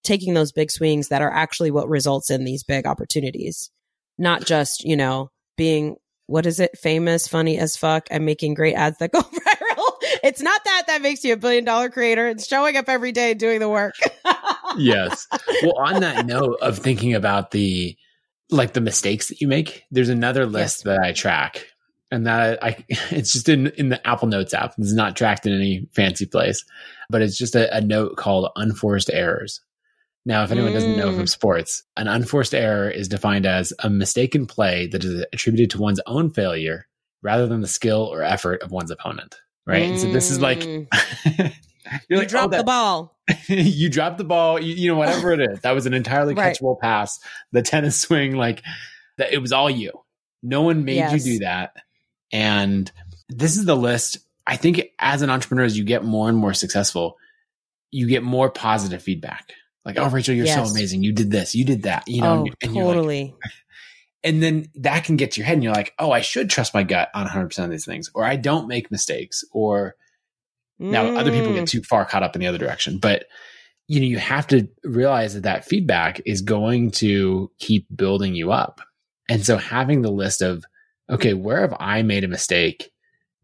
[0.04, 3.70] taking those big swings that are actually what results in these big opportunities.
[4.18, 6.78] Not just you know being what is it?
[6.78, 9.69] Famous funny as fuck and making great ads that go viral
[10.24, 13.32] it's not that that makes you a billion dollar creator it's showing up every day
[13.32, 13.96] and doing the work
[14.78, 15.28] yes.
[15.64, 17.98] Well, on that note of thinking about the
[18.52, 20.84] like the mistakes that you make, there's another list Yes.
[20.98, 21.66] that I track.
[22.12, 24.74] And that I it's just in in the Apple Notes app.
[24.78, 26.64] It's not tracked in any fancy place,
[27.10, 29.62] but it's just a, a note called unforced errors.
[30.26, 31.18] Now, if anyone doesn't know Mm.
[31.18, 35.82] from sports, an unforced error is defined as a mistaken play that is attributed to
[35.82, 36.88] one's own failure
[37.24, 39.38] rather than the skill or effort of one's opponent.
[39.70, 39.84] Right.
[39.90, 40.88] And so this is like Mm.
[41.38, 41.52] you're
[42.10, 43.16] you like, oh, dropped that- the ball
[43.48, 45.60] you dropped the ball, you, you know, whatever it is.
[45.62, 46.56] That was an entirely Right.
[46.58, 47.20] catchable pass.
[47.52, 48.64] The tennis swing, like
[49.18, 49.92] that, it was all you.
[50.42, 51.26] No one made Yes.
[51.26, 51.74] you do that.
[52.32, 52.92] And
[53.28, 54.18] this is the list.
[54.48, 57.18] I think as an entrepreneur, as you get more and more successful,
[57.92, 59.54] you get more positive feedback.
[59.86, 60.56] Like, oh, Rachel, you're Yes.
[60.68, 61.04] so amazing.
[61.04, 61.54] You did this.
[61.56, 62.08] You did that.
[62.08, 63.36] You know, oh and, and you're like- totally
[64.24, 66.74] and then that can get to your head and you're like, oh, I should trust
[66.74, 69.96] my gut on 100% of these things, or I don't make mistakes, or
[70.82, 71.56] now, other people Mm.
[71.56, 73.26] get too far caught up in the other direction, but
[73.90, 78.52] you know, you have to realize that that feedback is going to keep building you
[78.52, 78.82] up.
[79.28, 80.64] And so having the list of,
[81.10, 82.92] okay, where have I made a mistake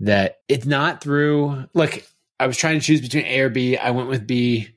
[0.01, 2.07] that it's not through, like,
[2.39, 3.76] I was trying to choose between A or B.
[3.76, 4.69] I went with B.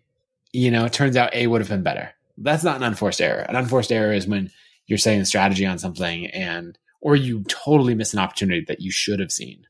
[0.55, 2.15] You know, it turns out A would have been better.
[2.39, 3.41] That's not an unforced error.
[3.41, 4.51] An unforced error is when
[4.89, 8.91] you're setting a strategy on something and, or you totally miss an opportunity that you
[8.91, 9.65] should have seen.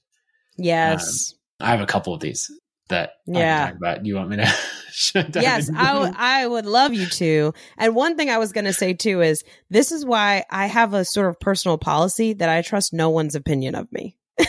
[0.56, 2.50] yes um, I have a couple of these
[2.88, 3.58] that I Yeah.
[3.58, 4.02] can talk about.
[4.02, 4.42] Do you want me to?
[5.34, 7.52] yes, I, w- I would love you to.
[7.76, 10.94] And one thing I was going to say too is this is why I have
[10.94, 14.16] a sort of personal policy that I trust no one's opinion of me.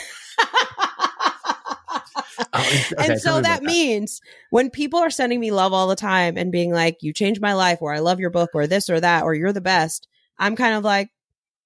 [2.53, 5.95] Oh, okay, and so about that means when people are sending me love all the
[5.95, 8.89] time and being like, you changed my life, or I love your book, or this
[8.89, 10.07] or that, or you're the best,
[10.39, 11.09] I'm kind of like,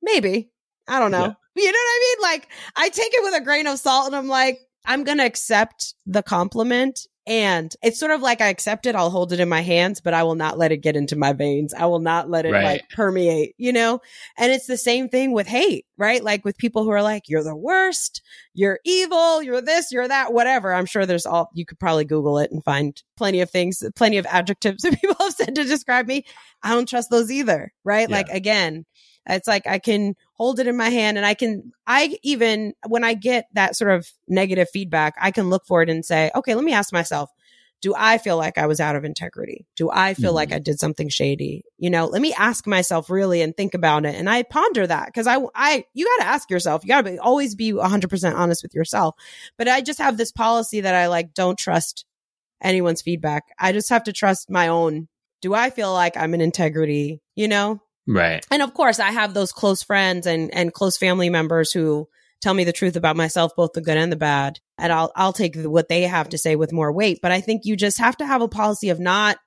[0.02, 0.50] maybe.
[0.88, 1.34] I don't know.
[1.56, 2.32] You know what I mean?
[2.32, 5.26] Like, I take it with a grain of salt and I'm like, I'm going to
[5.26, 7.00] accept the compliment.
[7.26, 8.96] And it's sort of like I accept it.
[8.96, 11.32] I'll hold it in my hands, but I will not let it get into my
[11.32, 11.74] veins.
[11.74, 12.64] I will not let it Right.
[12.66, 14.02] like permeate, you know?
[14.38, 16.22] And it's the same thing with hate, right?
[16.22, 18.22] Like with people who are like, you're the worst,
[18.54, 20.74] you're evil, you're this, you're that, whatever.
[20.74, 24.18] I'm sure there's all, you could probably Google it and find plenty of things, plenty
[24.18, 26.26] of adjectives that people have said to describe me.
[26.62, 28.10] I don't trust those either, right?
[28.10, 28.18] Yeah.
[28.18, 28.86] Like again,
[29.26, 33.04] it's like I can hold it in my hand and I can, I even, when
[33.04, 36.56] I get that sort of negative feedback, I can look for it and say, okay,
[36.56, 37.30] let me ask myself,
[37.82, 39.66] do I feel like I was out of integrity?
[39.76, 40.36] Do I feel Mhm.
[40.36, 41.66] like I did something shady?
[41.78, 44.16] You know, let me ask myself really and think about it.
[44.16, 47.12] And I ponder that because I, I, you got to ask yourself, you got to
[47.12, 49.16] be, always be 100% honest with yourself.
[49.58, 52.06] But I just have this policy that I like, don't trust
[52.62, 53.44] anyone's feedback.
[53.60, 55.10] I just have to trust my own.
[55.42, 57.22] Do I feel like I'm in integrity?
[57.36, 57.82] You know?
[58.08, 58.46] Right.
[58.52, 62.08] And of course, I have those close friends and and close family members who
[62.42, 64.60] tell me the truth about myself, both the good and the bad.
[64.78, 67.20] And I'll I'll take what they have to say with more weight.
[67.22, 69.38] But I think you just have to have a policy of not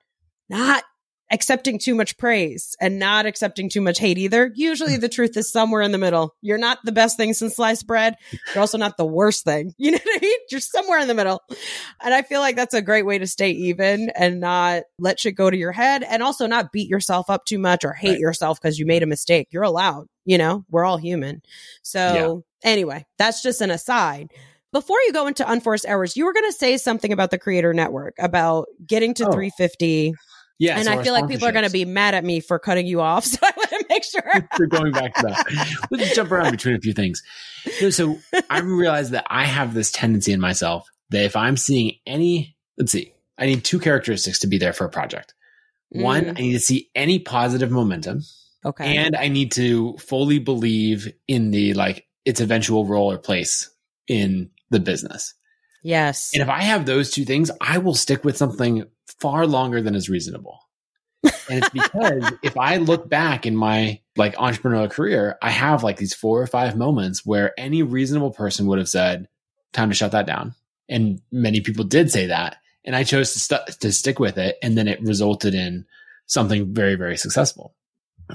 [0.49, 0.83] not
[1.31, 4.51] accepting too much praise and not accepting too much hate either.
[4.55, 5.01] Usually hmm.
[5.01, 6.35] the truth is somewhere in the middle.
[6.41, 8.15] You're not the best thing since sliced bread.
[8.53, 9.73] You're also not the worst thing.
[9.87, 10.39] You know what I mean?
[10.51, 11.41] You're somewhere in the middle.
[12.03, 15.35] And I feel like that's a great way to stay even and not let shit
[15.35, 18.19] go to your head and also not beat yourself up too much or hate Right.
[18.19, 19.47] yourself because you made a mistake.
[19.51, 21.41] You're allowed, you know, we're all human.
[21.83, 24.29] So anyway, that's just an aside.
[24.73, 27.73] Before you go into unforced errors, you were going to say something about the creator
[27.73, 29.31] network about getting to Oh.
[29.31, 30.13] 350
[30.59, 30.79] Yeah.
[30.79, 33.01] and I feel like people are going to be mad at me for cutting you
[33.01, 33.25] off.
[33.37, 34.47] So I want to make sure.
[34.59, 35.77] We're going back to that.
[35.91, 37.21] We'll just jump around between a few things.
[37.79, 38.17] So, so
[38.49, 42.91] I realized that I have this tendency in myself that if I'm seeing any, let's
[42.91, 45.33] see, I need two characteristics to be there for a project.
[45.89, 46.29] One, Mm.
[46.37, 48.23] I need to see any positive momentum,
[48.65, 48.97] Okay.
[48.97, 53.69] and I need to fully believe in the like its eventual role or place
[54.07, 55.33] in the business.
[55.83, 56.31] yes.
[56.33, 58.83] And if I have those two things, I will stick with something
[59.19, 60.59] far longer than is reasonable.
[61.49, 65.97] And it's because if I look back in my like entrepreneurial career, I have like
[65.97, 69.27] these four or five moments where any reasonable person would have said,
[69.73, 70.55] time to shut that down.
[70.89, 72.57] And many people did say that.
[72.85, 74.57] And I chose to, st- to stick with it.
[74.63, 75.85] And then it resulted in
[76.25, 77.75] something very, very successful.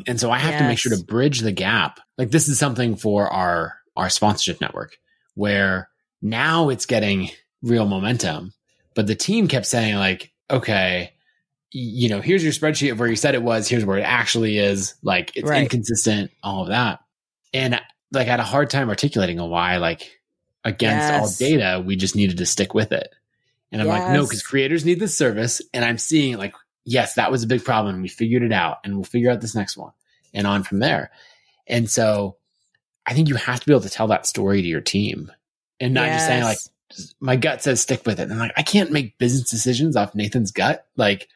[0.06, 2.00] And so I have to make sure to bridge the gap.
[2.16, 4.96] Like this is something for our, our sponsorship network
[5.34, 5.88] where
[6.22, 7.30] now it's getting
[7.62, 8.52] real momentum.
[8.94, 11.12] But the team kept saying like, okay,
[11.70, 13.68] you know, here's your spreadsheet of where you said it was.
[13.68, 14.94] Here's where it actually is.
[15.02, 15.62] Like it's Right.
[15.62, 17.00] inconsistent, all of that.
[17.54, 17.80] And
[18.12, 20.20] like I had a hard time articulating a why, like
[20.64, 21.20] against Yes.
[21.20, 23.08] all data, we just needed to stick with it.
[23.70, 25.62] And I'm like, no, because creators need this service.
[25.72, 28.02] And I'm seeing like, yes, that was a big problem.
[28.02, 29.92] We figured it out and we'll figure out this next one
[30.34, 31.10] and on from there.
[31.66, 32.36] And so
[33.06, 35.32] I think you have to be able to tell that story to your team
[35.80, 36.58] and not just saying like,
[37.20, 38.24] My gut says stick with it.
[38.24, 40.86] And I'm like, I can't make business decisions off Nathan's gut.
[40.96, 41.28] Like,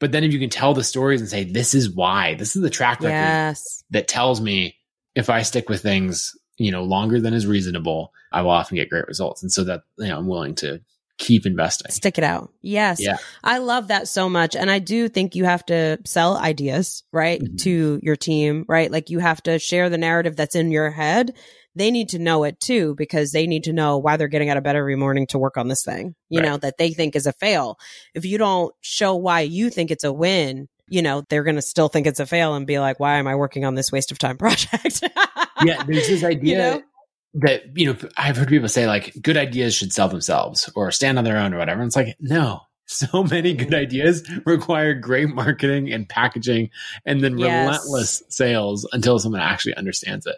[0.00, 2.62] but then if you can tell the stories and say, this is why, this is
[2.62, 3.84] the track record yes.
[3.90, 4.76] that tells me
[5.14, 8.90] if I stick with things, you know, longer than is reasonable, I will often get
[8.90, 9.42] great results.
[9.42, 10.80] And so that, you know, I'm willing to
[11.18, 11.90] keep investing.
[11.92, 12.50] Stick it out.
[12.62, 13.00] Yes.
[13.00, 13.16] Yeah.
[13.44, 14.56] I love that so much.
[14.56, 17.40] And I do think you have to sell ideas, right?
[17.40, 17.58] Mhm.
[17.62, 18.90] To your team, right?
[18.90, 21.34] Like you have to share the narrative that's in your head.
[21.74, 24.56] They need to know it too, because they need to know why they're getting out
[24.58, 26.48] of bed every morning to work on this thing, you Right.
[26.48, 27.78] know, that they think is a fail.
[28.14, 31.62] If you don't show why you think it's a win, you know, they're going to
[31.62, 34.12] still think it's a fail and be like, why am I working on this waste
[34.12, 35.02] of time project?
[35.64, 35.82] yeah.
[35.84, 36.82] There's this idea know?
[37.34, 41.18] That, you know, I've heard people say like good ideas should sell themselves or stand
[41.18, 41.80] on their own or whatever.
[41.80, 46.70] And it's like, no, so many good ideas require great marketing and packaging
[47.06, 47.66] and then Yes.
[47.66, 50.36] relentless sales until someone actually understands it.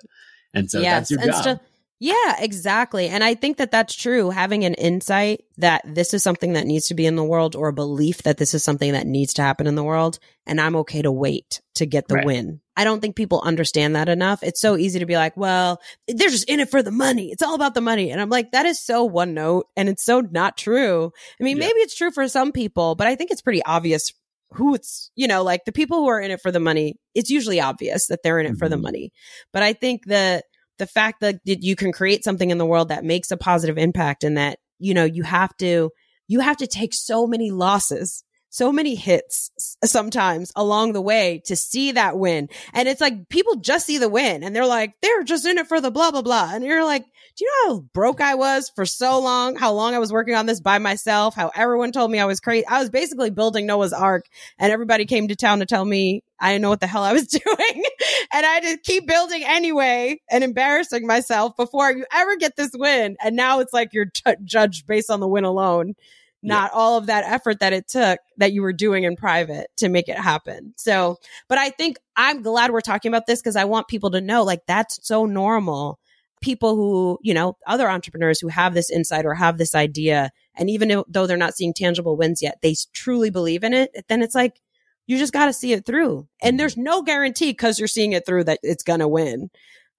[0.52, 1.42] And so that's your and job.
[1.42, 1.60] stu-
[2.04, 3.08] yeah, exactly.
[3.08, 4.28] And I think that that's true.
[4.28, 7.68] Having an insight that this is something that needs to be in the world or
[7.68, 10.18] a belief that this is something that needs to happen in the world.
[10.46, 12.26] And I'm okay to wait to get the Right.
[12.26, 12.60] win.
[12.76, 14.42] I don't think people understand that enough.
[14.42, 17.30] It's so easy to be like, well, they're just in it for the money.
[17.30, 18.10] It's all about the money.
[18.10, 21.10] And I'm like, that is so one note and it's so not true.
[21.40, 21.66] I mean, Yeah.
[21.68, 24.12] maybe it's true for some people, but I think it's pretty obvious
[24.52, 27.30] who it's, you know, like the people who are in it for the money, it's
[27.30, 28.82] usually obvious that they're in it for the Mhm.
[28.82, 29.12] money.
[29.52, 30.42] But I think the
[30.78, 34.24] the fact that you can create something in the world that makes a positive impact
[34.24, 35.90] and that, you know, you have to
[36.26, 39.50] you have to take so many losses, so many hits
[39.84, 42.48] sometimes along the way to see that win.
[42.72, 45.66] And it's like people just see the win and they're like, they're just in it
[45.66, 46.50] for the blah, blah, blah.
[46.52, 47.04] And you're like,
[47.36, 49.56] do you know how broke I was for so long?
[49.56, 51.34] How long I was working on this by myself?
[51.34, 52.64] How everyone told me I was crazy.
[52.66, 54.26] I was basically building Noah's Ark
[54.58, 57.12] and everybody came to town to tell me I didn't know what the hell I
[57.12, 57.84] was doing.
[58.32, 62.70] and I had to keep building anyway and embarrassing myself before you ever get this
[62.72, 63.16] win.
[63.22, 65.94] And now it's like you're t- judged based on the win alone,
[66.40, 69.88] not all of that effort that it took that you were doing in private to
[69.88, 70.72] make it happen.
[70.76, 71.18] So,
[71.48, 74.44] but I think I'm glad we're talking about this because I want people to know
[74.44, 75.98] like that's so normal.
[76.44, 80.68] People who, you know, other entrepreneurs who have this insight or have this idea, and
[80.68, 83.90] even though they're not seeing tangible wins yet, they truly believe in it.
[84.08, 84.60] Then it's like,
[85.06, 86.28] you just got to see it through.
[86.42, 89.50] And there's no guarantee because you're seeing it through that it's going to win.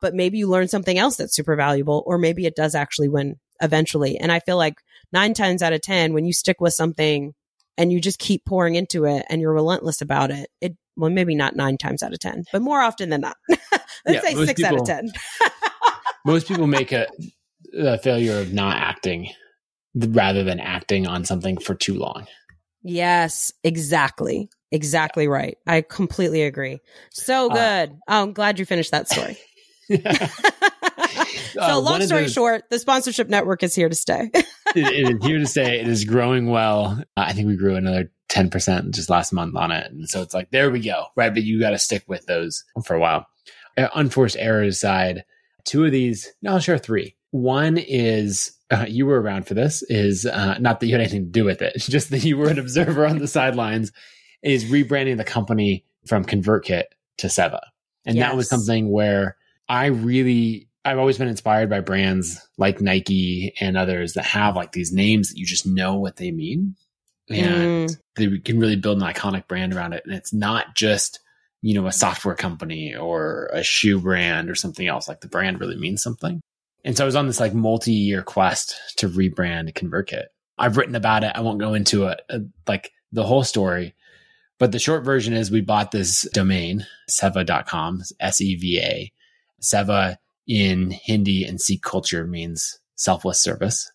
[0.02, 3.40] But maybe you learn something else that's super valuable, or maybe it does actually win
[3.60, 4.18] eventually.
[4.20, 4.76] And I feel like
[5.12, 7.34] nine times out of 10, when you stick with something
[7.78, 11.34] and you just keep pouring into it and you're relentless about it, it, well, maybe
[11.34, 13.38] not nine times out of 10, but more often than not.
[13.50, 15.12] Let's Yeah, say six out of 10.
[16.26, 17.08] Most people make a,
[17.78, 19.30] a failure of not acting
[19.96, 22.26] rather than acting on something for too long.
[22.84, 24.50] Yes, exactly.
[24.72, 25.58] Exactly right.
[25.68, 26.80] I completely agree.
[27.12, 27.98] So Uh, good.
[28.08, 29.38] oh, I'm glad you finished that story.
[29.90, 34.30] so, Uh, long story those- short, the sponsorship network is here to stay.
[34.34, 34.46] it,
[34.76, 35.80] it is here to stay.
[35.80, 37.00] It is growing well.
[37.16, 39.92] Uh, I think we grew another 10% just last month on it.
[39.92, 41.06] And so it's like, there we go.
[41.16, 41.34] Right.
[41.34, 43.28] But you got to stick with those for a while.
[43.78, 45.24] Uh, unforced errors aside,
[45.66, 47.16] two of these, no, I'll share three.
[47.32, 51.26] One is, uh, you were around for this, is uh, not that you had anything
[51.26, 53.92] to do with it, it's just that you were an observer on the sidelines,
[54.42, 56.84] is rebranding the company from ConvertKit
[57.18, 57.60] to Seva.
[58.06, 59.36] And that was something where
[59.68, 64.72] I really I've always been inspired by brands like Nike and others that have like
[64.74, 66.76] these names that you just know what they mean.
[67.28, 67.98] And Mm.
[68.16, 70.04] they can really build an iconic brand around it.
[70.06, 71.20] And it's not just
[71.66, 75.08] you know, a software company or a shoe brand or something else.
[75.08, 76.40] Like the brand really means something.
[76.84, 80.26] And so I was on this like multi-year quest to rebrand ConvertKit.
[80.60, 81.32] I've written about it.
[81.34, 82.22] I won't go into it,
[82.68, 83.96] like the whole story,
[84.60, 89.12] but the short version is we bought this domain, seva.com, S E V A.
[89.60, 93.92] Seva in Hindi and Sikh culture means selfless service.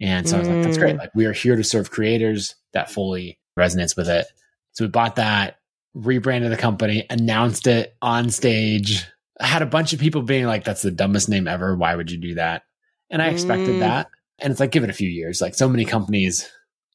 [0.00, 0.94] And so I was like, that's great.
[0.94, 0.98] Mm.
[1.00, 2.54] Like we are here to serve creators.
[2.74, 4.26] That fully resonates with it.
[4.70, 5.56] So we bought that,
[5.94, 9.04] rebranded the company, announced it on stage.
[9.40, 11.76] Had a bunch of people being like, that's the dumbest name ever.
[11.76, 12.62] Why would you do that?
[13.10, 13.80] And I expected Mm.
[13.80, 14.08] that.
[14.40, 15.40] And it's like, give it a few years.
[15.40, 16.48] Like so many companies,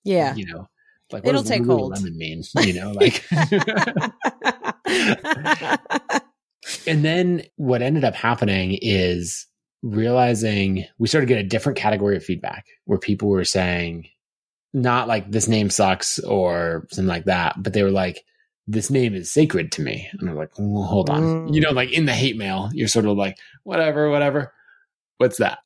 [0.04, 0.36] Yeah.
[0.36, 0.68] you know,
[1.12, 1.94] like It'll does take hold.
[1.96, 2.44] Lululemon mean?
[2.62, 3.24] You know, like
[6.88, 9.46] And then what ended up happening is
[9.82, 14.08] realizing we started to get a different category of feedback where people were saying,
[14.74, 18.24] not like this name sucks or something like that, but they were like,
[18.68, 20.10] this name is sacred to me.
[20.20, 21.22] And I'm like, well, hold on.
[21.22, 21.54] Mm.
[21.54, 24.54] You know, like in the hate mail, you're sort of like, whatever, whatever.
[25.18, 25.60] What's that?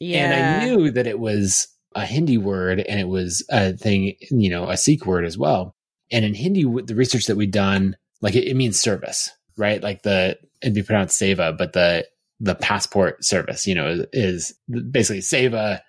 [0.00, 0.32] yeah.
[0.32, 4.50] And I knew that it was a Hindi word and it was a thing, you
[4.50, 5.74] know, a Sikh word as well.
[6.10, 9.82] And in Hindi, the research that we'd done, like it, it means service, right?
[9.82, 12.06] Like the, it'd be pronounced seva, but the,
[12.40, 14.54] the passport service, you know, is, is
[14.90, 15.80] basically seva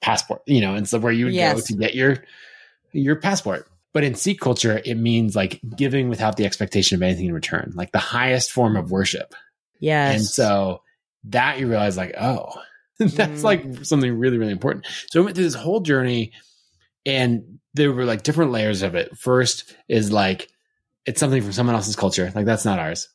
[0.00, 2.22] passport, you know, and so where you would go to get your,
[2.92, 3.68] your passport.
[3.94, 7.72] But in Sikh culture, it means like giving without the expectation of anything in return,
[7.74, 9.34] like the highest form of worship.
[9.80, 10.14] yes.
[10.16, 10.82] And so
[11.24, 12.52] that you realize like, oh,
[12.98, 13.44] that's Mm.
[13.44, 14.86] like something really, really important.
[15.10, 16.32] So I went through this whole journey
[17.04, 19.16] and there were like different layers of it.
[19.18, 20.48] First is like,
[21.06, 22.30] it's something from someone else's culture.
[22.34, 23.08] Like that's not ours.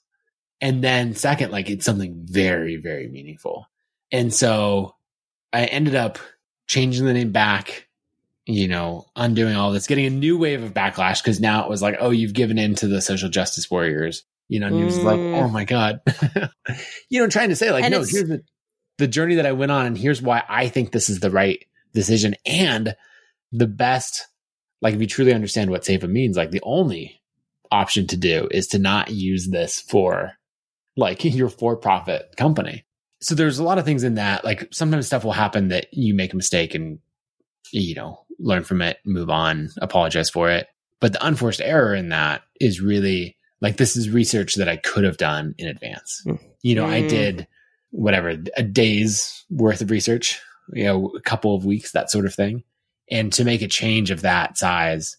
[0.61, 3.67] And then second, like it's something very, very meaningful.
[4.11, 4.95] And so
[5.51, 6.19] I ended up
[6.67, 7.87] changing the name back,
[8.53, 11.81] you know, undoing all this, getting a new wave of backlash because now it was
[11.81, 14.23] like, oh, you've given in to the social justice warriors.
[14.47, 15.41] You know, and he was like, Mm.
[15.41, 16.01] oh my God.
[17.09, 18.43] you know, trying to say, like, And no, here's the,
[18.97, 21.63] the journey that I went on, and here's why I think this is the right
[21.93, 22.95] decision and
[23.53, 24.27] the best.
[24.81, 27.21] Like, if you truly understand what Seva means, like, the only
[27.71, 30.33] option to do is to not use this for
[30.97, 32.83] like your for profit company.
[33.21, 34.43] So there's a lot of things in that.
[34.43, 36.99] Like, sometimes stuff will happen that you make a mistake and,
[37.71, 40.67] you know, learn from it, move on, apologize for it.
[40.99, 45.03] But the unforced error in that is really like this is research that I could
[45.03, 46.23] have done in advance.
[46.25, 46.39] Mm.
[46.63, 47.09] You know, I Mm.
[47.09, 47.47] did
[47.91, 50.39] whatever a day's worth of research,
[50.73, 52.63] you know, a couple of weeks, that sort of thing.
[53.09, 55.17] And to make a change of that size,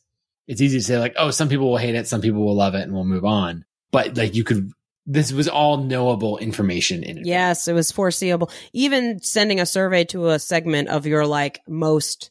[0.48, 2.74] it's easy to say like, oh, some people will hate it, some people will love
[2.74, 3.64] it, and we'll move on.
[3.90, 4.72] But like you could,
[5.06, 7.26] this was all knowable information in it.
[7.26, 8.50] Yes, it was foreseeable.
[8.72, 12.30] Even sending a survey to a segment of your like most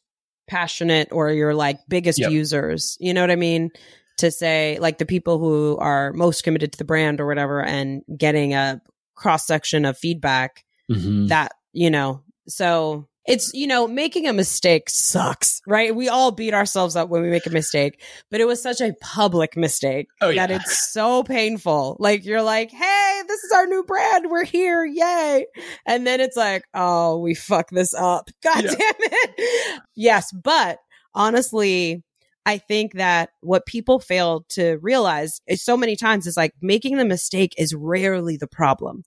[0.51, 2.29] passionate or your like biggest Yep.
[2.31, 3.71] users, you know what I mean?
[4.17, 8.03] To say like the people who are most committed to the brand or whatever and
[8.17, 8.81] getting a
[9.15, 11.29] cross section of feedback Mhm.
[11.29, 15.95] that, you know, so it's, you know, making a mistake sucks, right?
[15.95, 18.01] We all beat ourselves up when we make a mistake,
[18.31, 20.47] but it was such a public mistake Oh, yeah.
[20.47, 21.97] that it's so painful.
[21.99, 24.25] Like you're like, hey, this is our new brand.
[24.29, 24.83] We're here.
[24.85, 25.45] Yay.
[25.85, 28.29] And then it's like, oh, we fuck this up.
[28.43, 28.71] God Yeah.
[28.71, 29.81] damn it.
[29.95, 30.31] yes.
[30.31, 30.79] But
[31.13, 32.03] honestly,
[32.45, 36.97] I think that what people fail to realize is so many times is like making
[36.97, 39.03] the mistake is rarely the problem.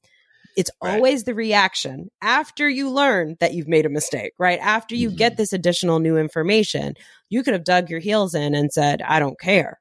[0.56, 0.94] It's Right.
[0.94, 4.58] always the reaction after you learn that you've made a mistake, right?
[4.60, 5.16] After you Mhm.
[5.16, 6.94] get this additional new information,
[7.28, 9.80] you could have dug your heels in and said, I don't care,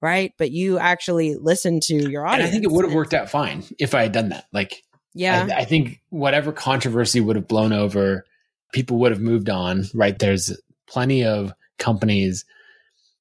[0.00, 0.32] right?
[0.38, 2.48] But you actually listened to your And audience.
[2.48, 4.46] I think it would have worked out fine if I had done that.
[4.52, 4.82] Like,
[5.14, 5.46] Yeah.
[5.50, 8.24] I, I think whatever controversy would have blown over,
[8.72, 10.18] people would have moved on, right?
[10.18, 10.56] There's
[10.86, 12.44] plenty of companies,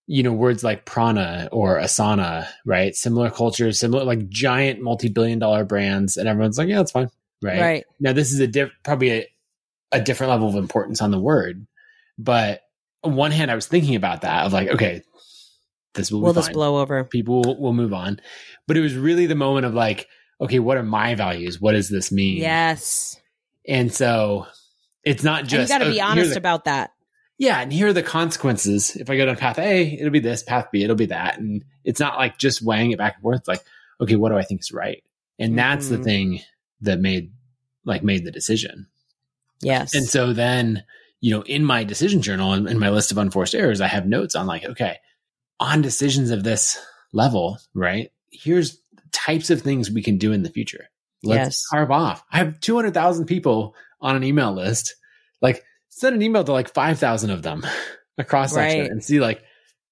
[0.08, 2.96] you know, words like Prana or Asana, right?
[2.96, 6.18] Similar cultures, similar, like giant multi billion dollar brands.
[6.18, 7.10] And everyone's like, yeah, that's fine.
[7.42, 7.60] Right.
[7.62, 7.86] right.
[8.00, 9.28] Now, this is a diff- probably a,
[9.92, 11.66] a different level of importance on the word.
[12.18, 12.62] But
[13.04, 15.02] on one hand, I was thinking about that of like, okay,
[15.94, 17.04] this will Will be this blow over?
[17.04, 18.20] people will, will move on.
[18.68, 20.08] But it was really the moment of like,
[20.42, 21.60] okay, what are my values?
[21.62, 22.38] What does this mean?
[22.38, 23.20] Yes.
[23.68, 24.48] And so
[25.04, 26.92] it's not And just you got to oh, be honest the- about that.
[27.44, 28.96] Yeah, and here are the consequences.
[28.96, 30.44] If I go down path A, it'll be this.
[30.44, 31.40] Path B, it'll be that.
[31.40, 33.48] And it's not like just weighing it back and forth.
[33.50, 33.62] Like,
[34.00, 35.04] okay, what do I think is right?
[35.38, 36.04] And that's the Mhm.
[36.04, 36.40] thing
[36.82, 37.32] that made
[37.86, 38.88] like made the decision.
[39.62, 39.94] Yes.
[39.94, 40.86] And so then,
[41.20, 44.08] you know, in my decision journal and in my list of unforced errors, I have
[44.08, 45.00] notes on like, okay,
[45.60, 46.78] on decisions of this
[47.12, 48.10] level, right?
[48.32, 48.80] Here's
[49.12, 50.88] types of things we can do in the future.
[51.24, 51.66] Let's Yes.
[51.70, 52.24] carve off.
[52.32, 54.96] I have 200,000 people on an email list.
[55.96, 57.66] Send an email to like 5,000 of them
[58.18, 58.92] across section Right.
[58.92, 59.42] and see like,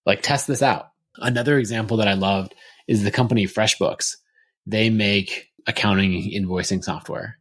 [0.06, 0.90] like test this out.
[1.18, 2.56] Another example that I loved
[2.88, 4.18] is the company FreshBooks.
[4.66, 7.38] they make accounting invoicing software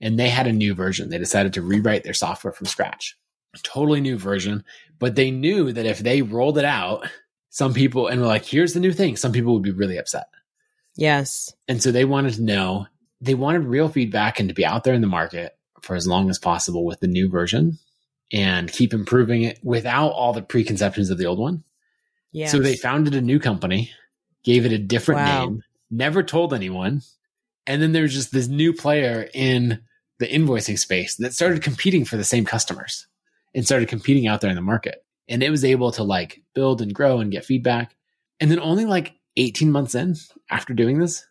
[0.00, 1.08] and they had a new version.
[1.08, 3.16] They decided to rewrite their software from scratch.
[3.62, 4.64] Totally new version,
[4.98, 7.06] but they knew that if they rolled it out,
[7.50, 10.26] some people and were like, here's the new thing, some people would be really upset.
[10.96, 11.52] Yes.
[11.68, 12.86] And so they wanted to know,
[13.20, 16.28] they wanted real feedback and to be out there in the market for as long
[16.30, 17.78] as possible with the new version
[18.32, 21.62] and keep improving it without all the preconceptions of the old one.
[22.32, 22.48] Yeah.
[22.48, 23.90] So they founded a new company,
[24.42, 25.44] gave it a different Wow.
[25.44, 27.02] name, never told anyone.
[27.66, 29.80] And then there's just this new player in
[30.18, 33.06] the invoicing space that started competing for the same customers
[33.54, 35.04] and started competing out there in the market.
[35.28, 37.96] And it was able to like build and grow and get feedback.
[38.40, 40.14] And then only like 18 months in
[40.50, 41.26] after doing this,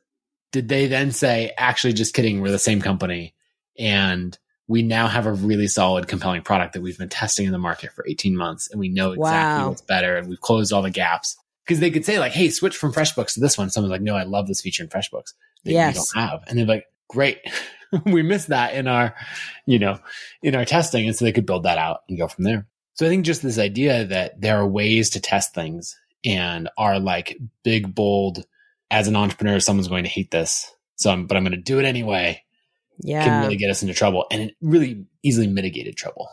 [0.51, 3.33] did they then say, actually, just kidding, we're the same company.
[3.77, 4.37] And
[4.73, 7.91] we now have a really solid, compelling product that we've been testing in the market
[7.91, 9.69] for 18 months and we know exactly Wow.
[9.69, 11.37] what's better and we've closed all the gaps.
[11.63, 13.69] Because they could say, like, hey, switch from FreshBooks to this one.
[13.69, 15.95] Someone's like, no, I love this feature in FreshBooks that Yes.
[15.95, 16.43] you don't have.
[16.47, 17.37] And they're like, great.
[18.05, 19.15] we missed that in our,
[19.67, 19.99] you know,
[20.41, 21.05] in our testing.
[21.07, 22.65] And so they could build that out and go from there.
[22.95, 25.95] So I think just this idea that there are ways to test things
[26.25, 28.43] and are like big, bold,
[28.89, 30.69] as an entrepreneur, someone's going to hate this.
[30.95, 32.43] So I'm, but I'm going to do it anyway
[32.99, 33.23] yeah.
[33.23, 36.29] can really get us into trouble and it really easily mitigated trouble.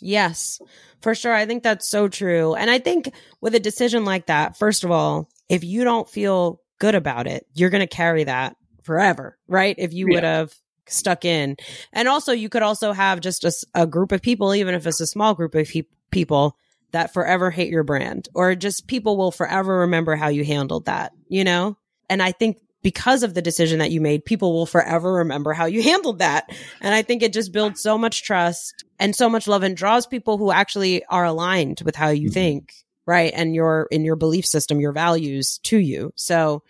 [0.00, 0.60] Yes,
[1.00, 1.34] for sure.
[1.34, 2.54] I think that's so true.
[2.54, 6.60] And I think with a decision like that, first of all, if you don't feel
[6.78, 9.74] good about it, you're going to carry that forever, right?
[9.78, 10.14] If you Yeah.
[10.14, 10.54] would have
[10.86, 11.56] stuck in.
[11.92, 13.44] And also, you could also have just
[13.74, 16.56] a group of people, even if it's a small group of pe- people
[16.92, 21.12] that forever hate your brand or just people will forever remember how you handled that,
[21.28, 21.76] you know?
[22.08, 22.56] And I think
[22.88, 26.50] because of the decision that you made, people will forever remember how you handled that.
[26.80, 30.06] And I think it just builds so much trust and so much love and draws
[30.06, 32.32] people who actually are aligned with how you Mhm.
[32.32, 32.72] think,
[33.04, 33.30] right?
[33.36, 36.12] And your in your belief system, your values to you.
[36.16, 36.62] So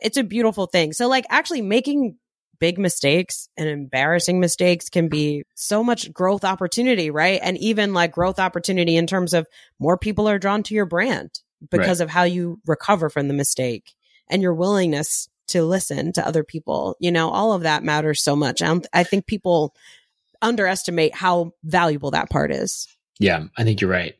[0.00, 0.92] it's a beautiful thing.
[0.92, 2.16] So like actually making
[2.58, 7.38] big mistakes and embarrassing mistakes can be so much growth opportunity, right?
[7.40, 9.46] And even like growth opportunity in terms of
[9.78, 11.30] more people are drawn to your brand
[11.70, 13.94] because of how you recover from the mistake
[14.28, 16.96] and your willingness to listen to other people.
[17.00, 18.62] You know, all of that matters so much.
[18.62, 19.74] I, I think people
[20.42, 22.88] underestimate how valuable that part is.
[23.18, 24.14] Yeah, I think you're right.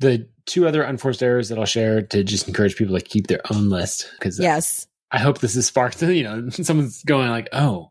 [0.00, 3.40] The two other unforced errors that I'll share to just encourage people to keep their
[3.52, 4.86] own list because Yes.
[5.10, 7.90] I hope this has sparked, you know, someone's going like, oh,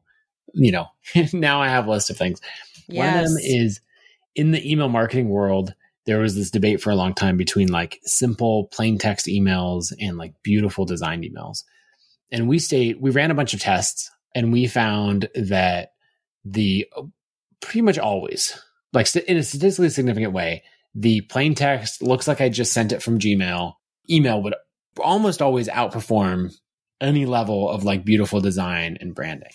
[0.53, 0.87] you know,
[1.33, 2.41] now I have a list of things.
[2.87, 3.81] One of them is
[4.35, 5.73] in the email marketing world,
[6.05, 10.17] there was this debate for a long time between like simple plain text emails and
[10.17, 11.63] like beautiful designed emails.
[12.31, 15.89] And we stayed, we ran a bunch of tests and we found that
[16.43, 16.87] the
[17.61, 18.59] pretty much always,
[18.93, 20.63] like st- in a statistically significant way,
[20.93, 23.73] the plain text looks like I just sent it from Gmail.
[24.09, 24.55] Email would
[24.99, 26.53] almost always outperform
[27.01, 29.51] any level of like beautiful design and branding.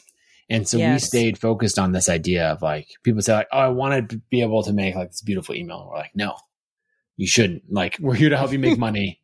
[0.50, 3.68] And so we stayed focused on this idea of like people say like, oh, I
[3.68, 5.80] want to be able to make like this beautiful email.
[5.80, 6.36] And we're like, no,
[7.16, 7.62] you shouldn't.
[7.70, 9.19] Like we're here to help you make money.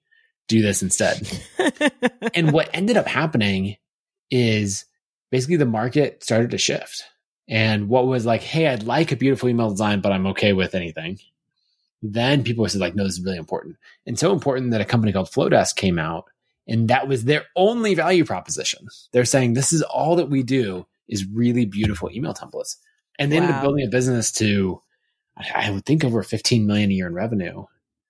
[0.48, 1.28] Do this instead.
[2.34, 3.76] And what ended up happening
[4.30, 4.84] is
[5.30, 7.04] basically the market started to shift.
[7.48, 10.74] And what was like, hey, I'd like a beautiful email design, but I'm okay with
[10.74, 11.18] anything.
[12.02, 13.76] Then people said like, no, this is really important.
[14.06, 16.26] And so important that a company called Flodesk came out
[16.68, 18.88] and that was their only value proposition.
[19.12, 22.76] They're saying this is all that we do is really beautiful email templates.
[23.18, 24.82] And they ended up building a business to,
[25.36, 27.64] I would think over 15 million a year in revenue,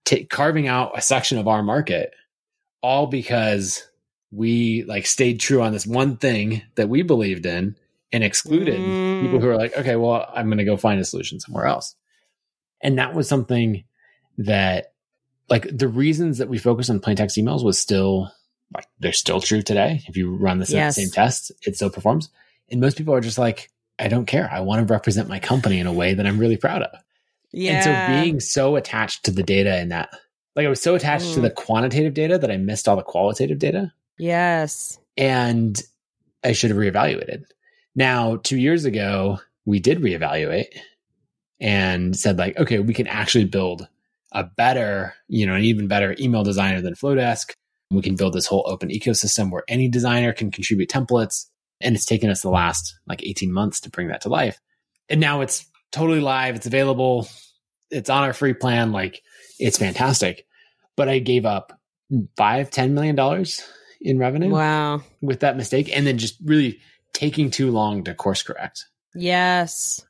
[0.05, 2.13] ta carving out a section of our market
[2.87, 3.87] all because
[4.31, 7.77] we like stayed true on this one thing that we believed in
[8.13, 9.21] and excluded Mm.
[9.21, 11.95] people who are like, okay, well, I'm going to go find a solution somewhere else.
[12.83, 13.85] And that was something
[14.39, 14.93] that
[15.49, 18.31] like the reasons that we focused on plain text emails was still
[18.75, 20.03] like they're still true today.
[20.09, 20.97] If you run the same, Yes.
[20.97, 22.29] same test, it still performs.
[22.71, 24.49] And most people are just like, I don't care.
[24.53, 27.01] I want to represent my company in a way that I'm really proud of.
[27.53, 27.73] yeah.
[27.73, 30.11] And so being so attached to the data in that,
[30.57, 31.43] like I was so attached to Mm.
[31.43, 34.99] the quantitative data that I missed all the qualitative data yes.
[35.17, 35.81] and
[36.43, 37.45] I should have reevaluated.
[37.95, 40.79] Now, two years ago, we did reevaluate
[41.61, 43.89] and said like, okay, we can actually build
[44.33, 47.53] a better, you know, an even better email designer than Flodesk.
[47.91, 51.47] We can build this whole open ecosystem where any designer can contribute templates.
[51.81, 54.59] And it's taken us the last like 18 months to bring that to life.
[55.09, 56.57] And now it's totally live.
[56.57, 57.29] It's available.
[57.91, 58.93] It's on our free plan.
[58.93, 59.23] Like
[59.59, 60.46] it's fantastic.
[60.97, 61.79] But I gave up
[62.37, 63.63] five, ten million dollars
[64.01, 65.03] in revenue Wow.
[65.21, 66.81] with that mistake and then just really
[67.13, 68.85] taking too long to course correct.
[69.15, 70.05] Yes.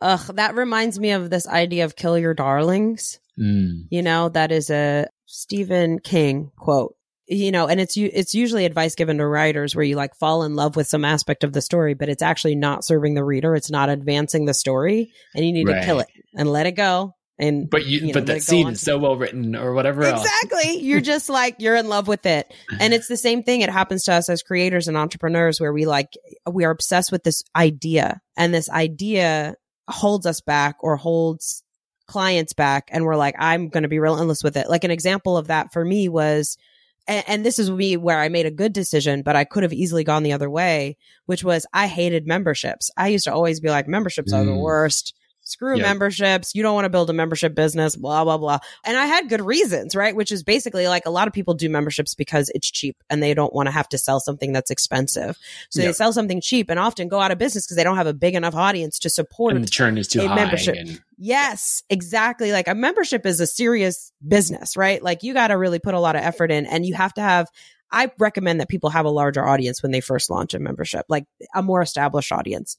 [0.00, 3.18] Ugh, that reminds me of this idea of kill your darlings.
[3.40, 3.86] Mm.
[3.90, 6.94] You know, that is a Stephen King quote.
[7.28, 10.54] you know, and it's it's usually advice given to writers where you like fall in
[10.54, 13.54] love with some aspect of the story, but it's actually not serving the reader.
[13.54, 15.80] It's not advancing the story, and you need right.
[15.80, 17.14] to kill it and let it go.
[17.38, 20.02] And but you, you but that scene is so well written, or whatever.
[20.02, 23.62] Exactly, you're just like you're in love with it, and it's the same thing.
[23.62, 26.12] It happens to us as creators and entrepreneurs, where we like
[26.50, 29.56] we are obsessed with this idea, and this idea
[29.88, 31.64] holds us back or holds
[32.06, 34.68] clients back, and we're like, I'm going to be relentless with it.
[34.68, 36.58] Like an example of that for me was
[37.06, 39.72] and, and, this is me where I made a good decision, but I could have
[39.72, 42.90] easily gone the other way, which was I hated memberships.
[42.96, 44.36] I used to always be like, memberships mm.
[44.36, 44.60] are the mm.
[44.60, 45.14] worst.
[45.44, 45.86] Screw yep.
[45.86, 46.54] memberships.
[46.54, 48.58] You don't want to build a membership business, blah, blah, blah.
[48.84, 50.14] And I had good reasons, right?
[50.14, 53.34] Which is basically like a lot of people do memberships because it's cheap and they
[53.34, 55.36] don't want to have to sell something that's expensive.
[55.70, 55.88] So yep.
[55.88, 58.14] they sell something cheap and often go out of business because they don't have a
[58.14, 60.34] big enough audience to support and the churn is too high.
[60.36, 60.76] Membership.
[60.76, 62.52] And- yes, exactly.
[62.52, 65.02] Like a membership is a serious business, right?
[65.02, 67.20] Like you got to really put a lot of effort in and you have to
[67.20, 67.48] have
[67.92, 71.26] I recommend that people have a larger audience when they first launch a membership, like
[71.54, 72.78] a more established audience.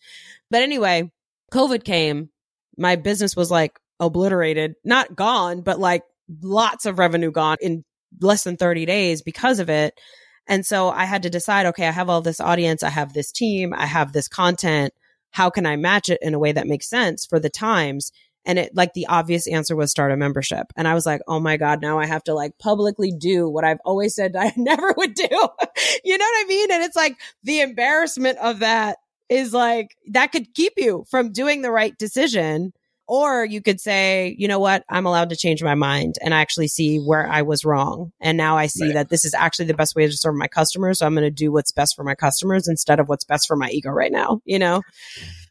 [0.50, 1.12] But anyway,
[1.54, 2.30] COVID came
[2.78, 6.04] my business was like obliterated, not gone, but like
[6.42, 7.84] lots of revenue gone in
[8.22, 10.00] less than 30 days because of it.
[10.48, 12.84] And so I had to decide, okay, I have all this audience.
[12.84, 13.74] I have this team.
[13.74, 14.94] I have this content.
[15.32, 18.12] How can I match it in a way that makes sense for the times?
[18.46, 20.68] And it like the obvious answer was start a membership.
[20.76, 23.64] And I was like, oh my God, now I have to like publicly do what
[23.64, 25.24] I've always said I never would do.
[26.04, 26.72] you know what I mean?
[26.72, 28.98] And it's like the embarrassment of that
[29.30, 32.74] is like that could keep you from doing the right decision.
[33.06, 34.86] Or you could say, you know what?
[34.90, 38.14] I'm allowed to change my mind and I actually see where I was wrong.
[38.22, 38.94] And now I see right.
[38.94, 41.00] that this is actually the best way to serve my customers.
[41.00, 43.58] So I'm going to do what's best for my customers instead of what's best for
[43.58, 44.82] my ego right now, you know?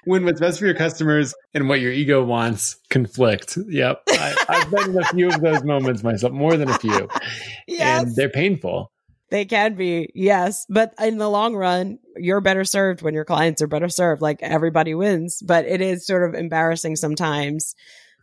[0.05, 3.57] when what's best for your customers and what your ego wants conflict.
[3.67, 4.03] Yep.
[4.09, 7.09] I, have been in a few of those moments myself, more than a few.
[7.67, 8.03] Yes.
[8.03, 8.91] And they're painful.
[9.31, 10.65] They can be, yes.
[10.69, 14.21] But in the long run, you're better served when your clients are better served.
[14.21, 17.73] Like everybody wins, but it is sort of embarrassing sometimes.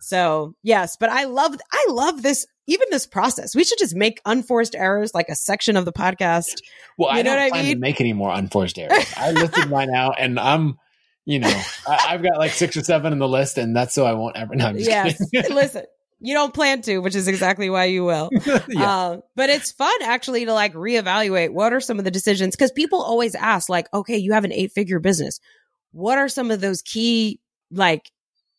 [0.01, 3.57] So yes, but I love, I love this, even this process.
[3.57, 6.61] We should just make unforced errors like a section of the podcast.
[6.99, 7.77] Well, you I know don't what I mean?
[7.77, 9.11] to make any more unforced errors.
[9.17, 10.79] I listed mine out and I'm,
[11.25, 14.05] you know, I, have got like six or seven in the list and that's so
[14.05, 15.19] I won't ever, no, yes.
[15.33, 15.85] Listen,
[16.21, 18.31] you don't plan to, which is exactly why you will.
[18.69, 18.91] yeah.
[18.91, 22.73] uh, but it's fun actually to like reevaluate what are some of the decisions because
[22.73, 25.41] people always ask, like, okay, you have an eight figure business.
[25.93, 27.41] What are some of those key
[27.71, 28.11] like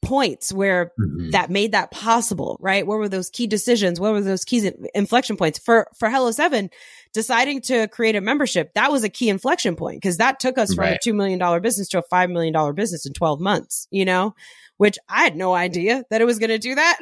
[0.01, 1.31] points where mm-hmm.
[1.31, 2.85] that made that possible, right?
[2.85, 3.99] What were those key decisions?
[3.99, 6.69] What were those key inflection points for for Hello Seven?
[7.13, 10.73] Deciding to create a membership that was a key inflection point because that took us
[10.73, 10.95] from right.
[10.95, 13.87] a two million dollar business to a five million dollar business in twelve months.
[13.91, 14.35] You know,
[14.79, 16.99] which I had no idea that it was going to do that.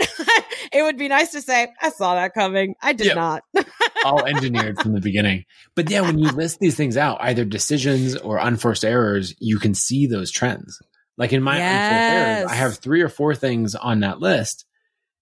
[0.73, 2.73] it would be nice to say, I saw that coming.
[2.82, 3.15] I did yep.
[3.15, 3.43] not.
[4.03, 5.45] All engineered from the beginning.
[5.75, 9.75] But yeah, when you list these things out, either decisions or unforced errors, you can
[9.75, 10.82] see those trends.
[11.19, 11.71] Like in my yes.
[11.71, 14.65] unforced errors, I have three or four things on that list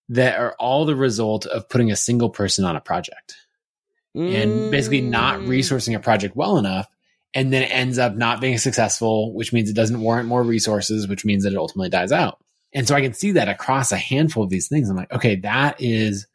[0.08, 3.36] that are all the result of putting a single person on a project
[4.16, 4.34] mm.
[4.34, 5.48] and basically not mm.
[5.50, 6.88] resourcing a project well enough
[7.36, 11.06] and then it ends up not being successful, which means it doesn't warrant more resources,
[11.06, 12.40] which means that it ultimately dies out.
[12.76, 14.90] And so I can see that across a handful of these things.
[14.90, 16.28] I'm like, okay, that is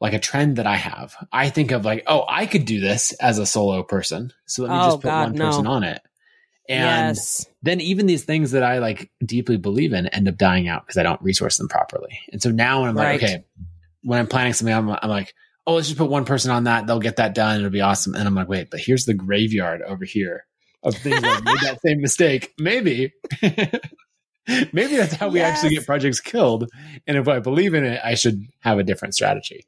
[0.00, 1.14] like a trend that I have.
[1.32, 4.32] I think of like, oh, I could do this as a solo person.
[4.46, 6.00] So let me oh, just put God, one person on it.
[6.68, 7.46] And yes.
[7.62, 10.96] then even these things that I like deeply believe in end up dying out because
[10.96, 12.20] I don't resource them properly.
[12.32, 13.20] And so now when I'm right.
[13.20, 13.44] like, okay,
[14.02, 15.34] when I'm planning something, I'm, I'm like,
[15.66, 16.86] oh, let's just put one person on that.
[16.86, 17.58] They'll get that done.
[17.58, 18.14] It'll be awesome.
[18.14, 20.46] And I'm like, wait, but here's the graveyard over here
[20.84, 22.54] of things that made that same mistake.
[22.58, 23.12] Maybe.
[24.72, 26.68] Maybe that's how we actually get projects killed.
[27.06, 29.66] And if I believe in it, I should have a different strategy.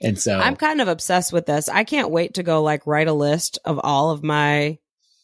[0.00, 1.68] And so I'm kind of obsessed with this.
[1.68, 4.78] I can't wait to go like write a list of all of my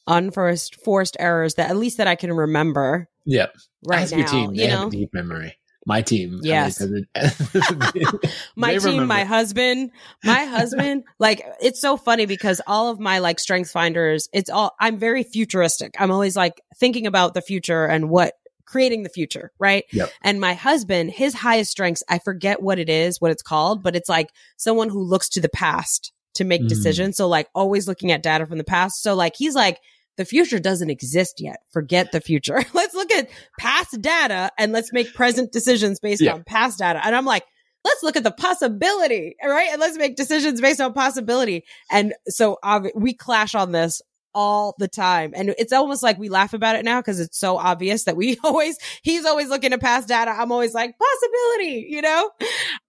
[0.06, 3.08] unforced forced errors that at least that I can remember.
[3.26, 3.54] Yep.
[3.84, 5.56] Right now, team, you know, deep memory.
[5.84, 6.40] My team.
[6.42, 6.80] Yes.
[8.56, 9.06] my team, remember.
[9.06, 9.90] my husband,
[10.22, 14.74] my husband, like it's so funny because all of my like strength finders, it's all,
[14.78, 15.94] I'm very futuristic.
[15.98, 18.34] I'm always like thinking about the future and what
[18.68, 19.84] creating the future, right?
[19.92, 20.10] Yep.
[20.22, 23.96] And my husband, his highest strengths, I forget what it is, what it's called, but
[23.96, 26.68] it's like someone who looks to the past to make mm.
[26.68, 27.16] decisions.
[27.16, 29.02] So like always looking at data from the past.
[29.02, 29.80] So like he's like,
[30.18, 31.60] the future doesn't exist yet.
[31.70, 32.62] Forget the future.
[32.74, 36.34] let's look at past data and let's make present decisions based yeah.
[36.34, 37.00] on past data.
[37.02, 37.44] And I'm like,
[37.84, 39.68] let's look at the possibility, right?
[39.72, 41.64] And let's make decisions based on possibility.
[41.90, 44.02] And so uh, we clash on this
[44.34, 45.32] all the time.
[45.34, 48.36] And it's almost like we laugh about it now because it's so obvious that we
[48.44, 50.30] always, he's always looking to past data.
[50.30, 52.30] I'm always like, possibility, you know?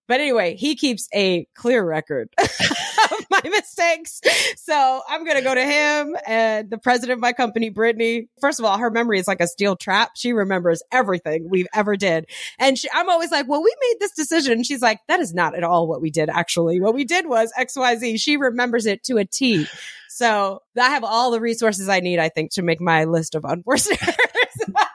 [0.08, 4.22] But anyway, he keeps a clear record of my mistakes.
[4.58, 8.28] So I'm going to go to him and the president of my company, Brittany.
[8.42, 10.12] First of all, her memory is like a steel trap.
[10.16, 12.26] She remembers everything we've ever did.
[12.58, 14.54] And she, I'm always like, well, we made this decision.
[14.54, 16.30] And she's like, that is not at all what we did.
[16.30, 18.18] Actually, what we did was X, Y, Z.
[18.18, 19.68] She remembers it to a T.
[20.10, 23.46] So I have all the resources I need, I think, to make my list of
[23.46, 23.92] unforced.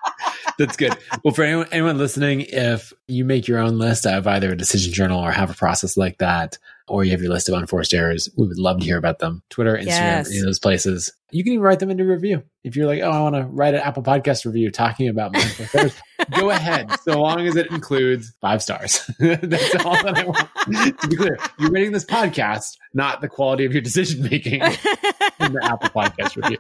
[0.59, 0.97] That's good.
[1.25, 4.93] Well, for anyone, anyone listening, if you make your own list of either a decision
[4.93, 8.29] journal or have a process like that, or you have your list of unforced errors,
[8.37, 9.43] we would love to hear about them.
[9.49, 10.31] Twitter, Instagram, yes.
[10.31, 11.13] any of those places.
[11.31, 12.43] You can even write them into review.
[12.63, 15.45] If you're like, oh, I want to write an Apple Podcast review talking about my
[15.75, 15.95] errors,
[16.39, 19.11] go ahead, so long as it includes five stars.
[19.19, 21.01] That's all that I want.
[21.01, 24.73] to be clear, you're rating this podcast, not the quality of your decision making in
[25.55, 26.59] the Apple Podcast review.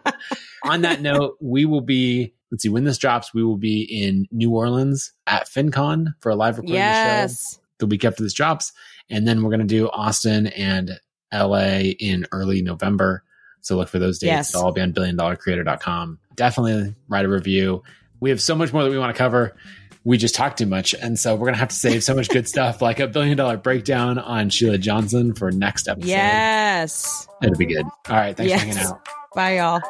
[0.65, 4.27] On that note, we will be let's see when this drops we will be in
[4.31, 7.55] new orleans at fincon for a live recording yes.
[7.55, 7.61] show.
[7.79, 8.73] The week after this drops.
[9.11, 10.99] And then we're going to do austin and
[11.33, 13.23] la in early november.
[13.61, 14.29] So look for those dates.
[14.29, 14.55] Yes.
[14.55, 17.83] it'll all be on billiondollarcreator.com definitely write a review.
[18.21, 19.57] We have so much more that we want to cover
[20.05, 22.29] we just talked too much and so we're going to have to save so much
[22.29, 27.57] good stuff like a billion dollar breakdown on sheila johnson for next episode yes it'll
[27.57, 28.61] be good all right thanks yes.
[28.61, 29.81] for hanging out bye y'all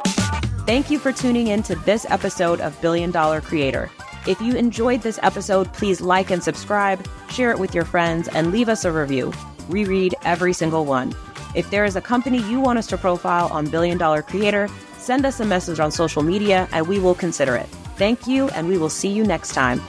[0.67, 3.91] Thank you for tuning in to this episode of Billion Dollar Creator.
[4.27, 8.51] If you enjoyed this episode, please like and subscribe, share it with your friends, and
[8.51, 9.31] leave us a review.
[9.69, 11.15] We read every single one.
[11.55, 15.27] If there is a company you want us to profile on Billion Dollar Creator, send
[15.27, 17.69] us a message on social media and we will consider it.
[17.97, 19.81] Thank you, and we will see you next time.